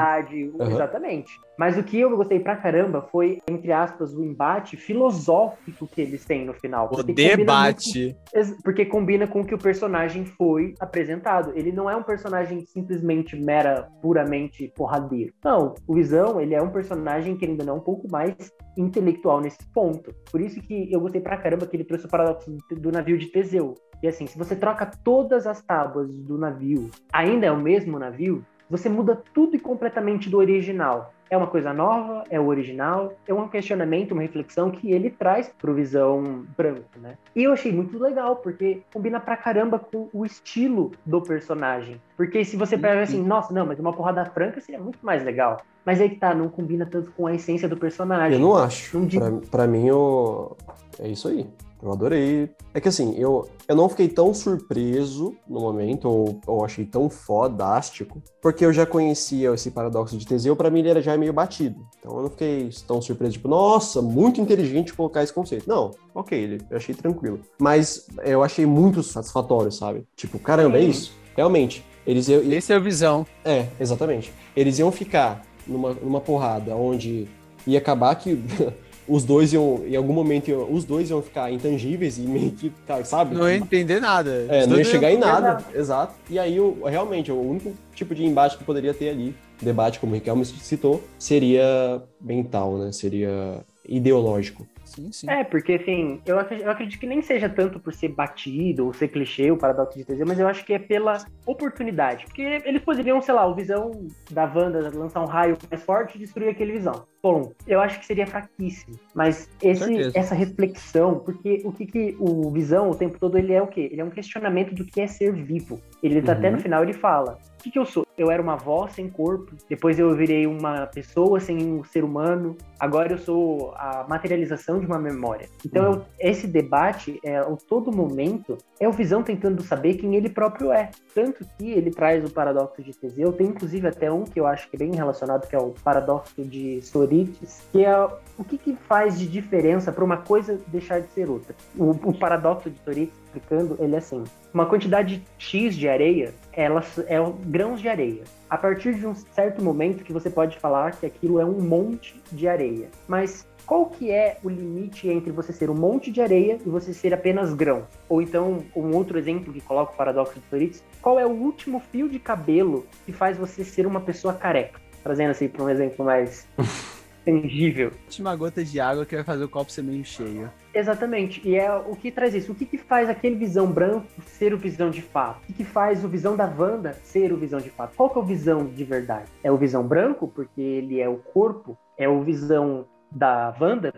[0.60, 0.70] Aham.
[0.74, 1.32] Exatamente.
[1.58, 6.24] Mas o que eu gostei pra caramba foi, entre aspas, o embate filosófico que eles
[6.24, 6.86] têm no final.
[6.86, 7.98] O combina debate.
[8.04, 11.52] muito- ex- porque combina com o que o personagem foi apresentado.
[11.56, 15.32] Ele não é um personagem simplesmente mera, puramente porradeiro.
[15.44, 18.36] Não, o Visão, ele é um personagem que ainda não é um pouco mais
[18.76, 20.14] intelectual nesse ponto.
[20.30, 23.16] Por isso que eu gostei pra caramba que ele trouxe o paradoxo do- do navio
[23.16, 23.74] de Teseu.
[24.02, 28.44] E assim, se você troca todas as tábuas do navio, ainda é o mesmo navio,
[28.70, 31.12] você muda tudo e completamente do original.
[31.30, 35.52] É uma coisa nova, é o original, é um questionamento, uma reflexão que ele traz
[35.58, 37.18] pro Visão branco, né?
[37.36, 42.00] E eu achei muito legal, porque combina pra caramba com o estilo do personagem.
[42.16, 45.60] Porque se você pega assim, nossa, não, mas uma porrada franca seria muito mais legal.
[45.84, 48.38] Mas aí que tá, não combina tanto com a essência do personagem.
[48.38, 48.98] Eu não acho.
[48.98, 50.56] Não Pra, pra mim, eu...
[50.98, 51.46] é isso aí.
[51.82, 52.50] Eu adorei.
[52.74, 57.08] É que assim, eu, eu não fiquei tão surpreso no momento, ou, ou achei tão
[57.08, 61.32] fodástico, porque eu já conhecia esse paradoxo de Teseu, pra mim ele era já meio
[61.32, 61.80] batido.
[61.98, 65.68] Então eu não fiquei tão surpreso, tipo, nossa, muito inteligente colocar esse conceito.
[65.68, 67.40] Não, ok, ele, eu achei tranquilo.
[67.60, 70.04] Mas eu achei muito satisfatório, sabe?
[70.16, 70.90] Tipo, caramba, é Sim.
[70.90, 71.12] isso.
[71.36, 71.84] Realmente.
[72.06, 73.26] Eles, eu, Esse é o visão.
[73.44, 74.32] é, exatamente.
[74.56, 77.28] Eles iam ficar numa, numa porrada onde
[77.66, 78.42] ia acabar que
[79.08, 82.70] os dois iam, em algum momento, iam- os dois iam ficar intangíveis e meio que,
[82.86, 83.34] cara, sabe?
[83.34, 84.46] Não ia entender nada.
[84.48, 86.14] É, não ia chegar em iam- nada, exato.
[86.28, 90.12] E aí, o, realmente, o único tipo de embate que poderia ter ali, debate, como
[90.12, 92.92] o Riquelme citou, seria mental, né?
[92.92, 94.66] Seria ideológico.
[94.98, 95.30] Sim, sim.
[95.30, 98.92] É, porque assim, eu acredito, eu acredito que nem seja tanto por ser batido ou
[98.92, 102.24] ser clichê, o paradoxo de Teseu, mas eu acho que é pela oportunidade.
[102.24, 103.90] Porque eles poderiam, sei lá, o visão
[104.30, 107.04] da Wanda lançar um raio mais forte e destruir aquele visão.
[107.22, 108.98] Bom, eu acho que seria fraquíssimo.
[109.14, 113.62] Mas esse, essa reflexão, porque o que, que o visão o tempo todo ele é
[113.62, 113.88] o quê?
[113.92, 115.80] Ele é um questionamento do que é ser vivo.
[116.02, 116.30] Ele Uhum.
[116.30, 117.38] até no final ele fala:
[117.68, 118.06] que, que eu sou?
[118.16, 122.56] Eu era uma voz sem corpo, depois eu virei uma pessoa sem um ser humano,
[122.80, 125.48] agora eu sou a materialização de uma memória.
[125.64, 130.28] Então, eu- esse debate, é, a todo momento, é o Visão tentando saber quem ele
[130.28, 130.90] próprio é.
[131.18, 134.70] Tanto que ele traz o paradoxo de Teseu, tem inclusive até um que eu acho
[134.70, 138.08] que é bem relacionado, que é o paradoxo de Sorites, que é
[138.38, 141.56] o que, que faz de diferença para uma coisa deixar de ser outra.
[141.76, 144.22] O, o paradoxo de Sorites, explicando, ele é assim:
[144.54, 148.22] uma quantidade X de areia, ela é grãos de areia.
[148.48, 152.22] A partir de um certo momento que você pode falar que aquilo é um monte
[152.30, 152.90] de areia.
[153.08, 156.94] Mas qual que é o limite entre você ser um monte de areia e você
[156.94, 157.86] ser apenas grão?
[158.08, 161.78] Ou então, um outro exemplo que coloca o paradoxo de Sorites, qual é o último
[161.78, 164.80] fio de cabelo que faz você ser uma pessoa careca?
[165.02, 166.48] Trazendo assim para um exemplo mais
[167.26, 167.92] tangível.
[168.06, 170.50] Última gota de água que vai fazer o copo ser meio cheio.
[170.72, 171.46] Exatamente.
[171.46, 172.52] E é o que traz isso.
[172.52, 175.42] O que, que faz aquele visão branco ser o visão de fato?
[175.42, 177.94] O que, que faz o visão da Wanda ser o visão de fato?
[177.94, 179.28] Qual que é o visão de verdade?
[179.44, 181.76] É o visão branco, porque ele é o corpo?
[181.98, 183.92] É o visão da Wanda?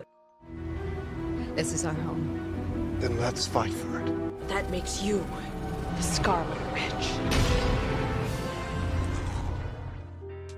[1.55, 2.97] This is our home.
[2.99, 4.47] Then let's fight for it.
[4.47, 5.23] That makes you
[5.97, 7.11] the Scarlet Witch.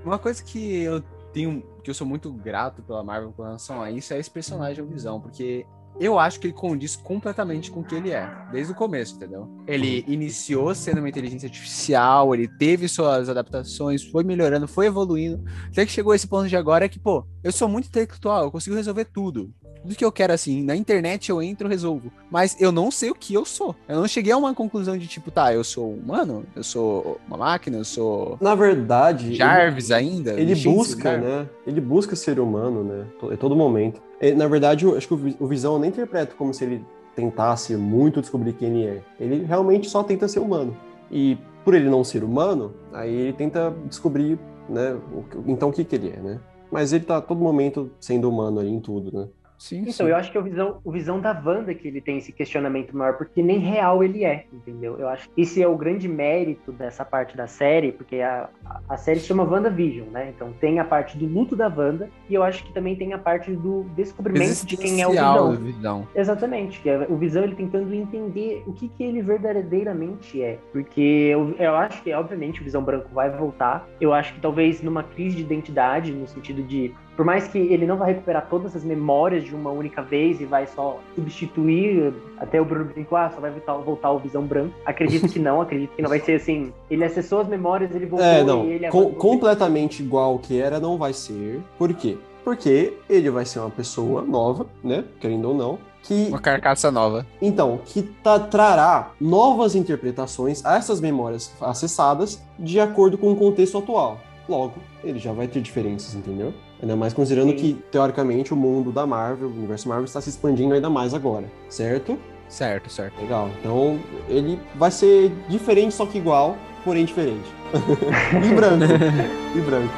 [0.06, 1.02] Uma coisa que eu
[1.32, 4.86] tenho, que eu sou muito grato pela Marvel com relação a isso é esse personagem
[4.86, 5.66] Visão, porque
[6.00, 9.48] eu acho que ele condiz completamente com o que ele é, desde o começo, entendeu?
[9.68, 15.86] Ele iniciou sendo uma inteligência artificial, ele teve suas adaptações, foi melhorando, foi evoluindo, até
[15.86, 18.76] que chegou a esse ponto de agora que, pô, eu sou muito intelectual, eu consigo
[18.76, 19.52] resolver tudo.
[19.82, 22.10] Tudo que eu quero, assim, na internet eu entro, resolvo.
[22.32, 23.76] Mas eu não sei o que eu sou.
[23.86, 27.36] Eu não cheguei a uma conclusão de tipo, tá, eu sou humano, eu sou uma
[27.36, 30.40] máquina, eu sou Na verdade, ele- Jarvis ainda.
[30.40, 31.50] Ele busca, né?
[31.68, 33.06] Ele busca ser humano, né?
[33.34, 34.02] A todo momento.
[34.24, 36.64] E, na verdade, eu acho que o Vi- o Visão eu nem interpreto como se
[36.64, 39.04] ele tentasse muito descobrir quem ele é.
[39.20, 40.76] Ele realmente só tenta ser humano.
[41.12, 44.94] E por ele não ser humano, aí ele tenta descobrir, né?
[45.14, 46.40] o então o que que ele é, né?
[46.72, 49.28] Mas ele tá a todo momento sendo humano ali em tudo, né?
[49.64, 52.18] Sim, Então, eu acho que é o visão, o visão da Wanda que ele tem
[52.18, 54.98] esse questionamento maior, porque nem real ele é, entendeu?
[55.00, 58.50] Eu acho que esse é o grande mérito dessa parte da série, porque a,
[58.90, 60.34] a- série se chama WandaVision, né?
[60.36, 63.18] Então tem a parte do luto da Wanda, e eu acho que também tem a
[63.18, 65.56] parte do descobrimento de quem é o Visão.
[65.56, 66.08] Visão.
[66.14, 70.60] Exatamente, que é o Visão ele tentando entender o que, que ele verdadeiramente é.
[70.74, 71.00] Porque
[71.32, 73.88] eu, eu acho que, obviamente, o Visão Branco vai voltar.
[74.02, 76.94] Eu acho que talvez numa crise de identidade, no sentido de.
[77.16, 80.46] Por mais que ele não vai recuperar todas as memórias de uma única vez e
[80.46, 84.74] vai só substituir, até o Bruno brincou, ah, só vai voltar, voltar o Visão Branco.
[84.86, 86.74] Acredito que não, acredito que não vai ser assim.
[86.90, 88.66] Ele acessou as memórias, ele voltou É, não.
[88.66, 91.62] e ele com- agora- completamente igual ao que era, não vai ser.
[91.78, 92.18] Por quê?
[92.44, 95.04] Porque ele vai ser uma pessoa nova, né?
[95.20, 95.80] Querendo ou não.
[96.02, 97.26] Que, Uma carcaça nova.
[97.42, 103.78] então, que tá- trará novas interpretações a essas memórias acessadas de acordo com o contexto
[103.78, 104.18] atual.
[104.50, 106.54] Logo, ele já vai ter diferenças, entendeu?
[106.84, 107.56] Ainda mais considerando Sim.
[107.56, 111.50] que, teoricamente, o mundo da Marvel, o universo Marvel, está se expandindo ainda mais agora,
[111.70, 112.20] certo?
[112.50, 113.22] Certo, certo.
[113.22, 113.50] Legal.
[113.62, 117.50] Então, ele vai ser diferente, só que igual, porém diferente.
[118.36, 118.84] e branco.
[119.56, 119.94] e branco.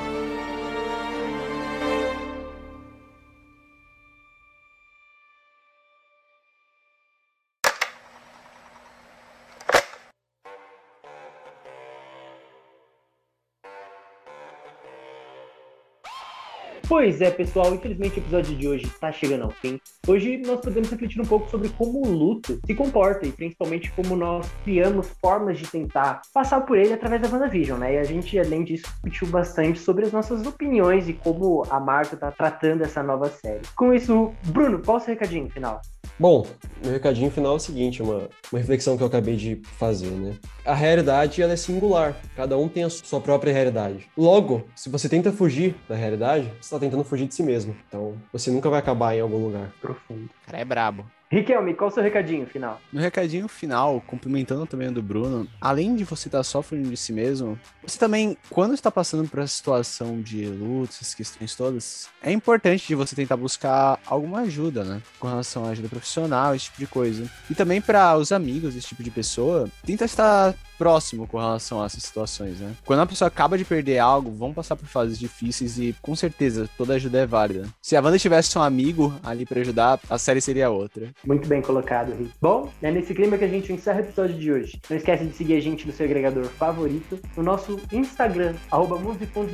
[16.95, 19.77] Pois é, pessoal, infelizmente o episódio de hoje está chegando ao fim.
[20.07, 24.15] Hoje nós podemos refletir um pouco sobre como o luto se comporta e principalmente como
[24.15, 27.95] nós criamos formas de tentar passar por ele através da WandaVision, né?
[27.95, 32.13] E a gente, além disso, discutiu bastante sobre as nossas opiniões e como a Marvel
[32.13, 33.59] está tratando essa nova série.
[33.75, 35.81] Com isso, Bruno, qual o seu recadinho final?
[36.17, 36.47] Bom,
[36.81, 40.37] meu recadinho final é o seguinte, uma, uma reflexão que eu acabei de fazer, né?
[40.65, 42.15] A realidade, ela é singular.
[42.37, 44.07] Cada um tem a sua própria realidade.
[44.17, 47.75] Logo, se você tenta fugir da realidade, você está tentando fugir de si mesmo.
[47.87, 49.69] Então, você nunca vai acabar em algum lugar.
[49.81, 50.23] Profundo.
[50.23, 51.05] O cara é brabo.
[51.35, 52.79] Riquelme, qual o seu recadinho final?
[52.93, 56.95] No recadinho final, complementando também o do Bruno, além de você estar só fugindo de
[56.95, 62.07] si mesmo, você também, quando está passando por essa situação de luto, essas questões todas,
[62.23, 65.01] é importante de você tentar buscar alguma ajuda, né?
[65.19, 67.29] Com relação à ajuda profissional, esse tipo de coisa.
[67.49, 71.85] E também para os amigos desse tipo de pessoa, tenta estar próximo com relação a
[71.85, 72.73] essas situações, né?
[72.85, 76.69] Quando a pessoa acaba de perder algo, vão passar por fases difíceis e com certeza
[76.77, 77.67] toda ajuda é válida.
[77.81, 81.09] Se a Wanda tivesse um amigo ali para ajudar, a série seria outra.
[81.25, 82.31] Muito bem colocado, Rick.
[82.41, 84.81] Bom, é nesse clima que a gente encerra o episódio de hoje.
[84.89, 88.95] Não esquece de seguir a gente no seu agregador favorito, no nosso Instagram, arroba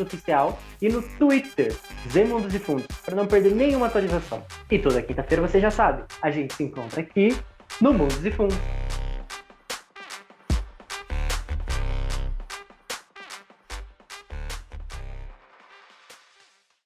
[0.01, 1.75] Oficial, e no Twitter,
[2.11, 4.43] Z Mundos e Fundos, para não perder nenhuma atualização.
[4.69, 7.35] E toda quinta-feira você já sabe, a gente se encontra aqui
[7.79, 8.57] no Mundos e Fundos.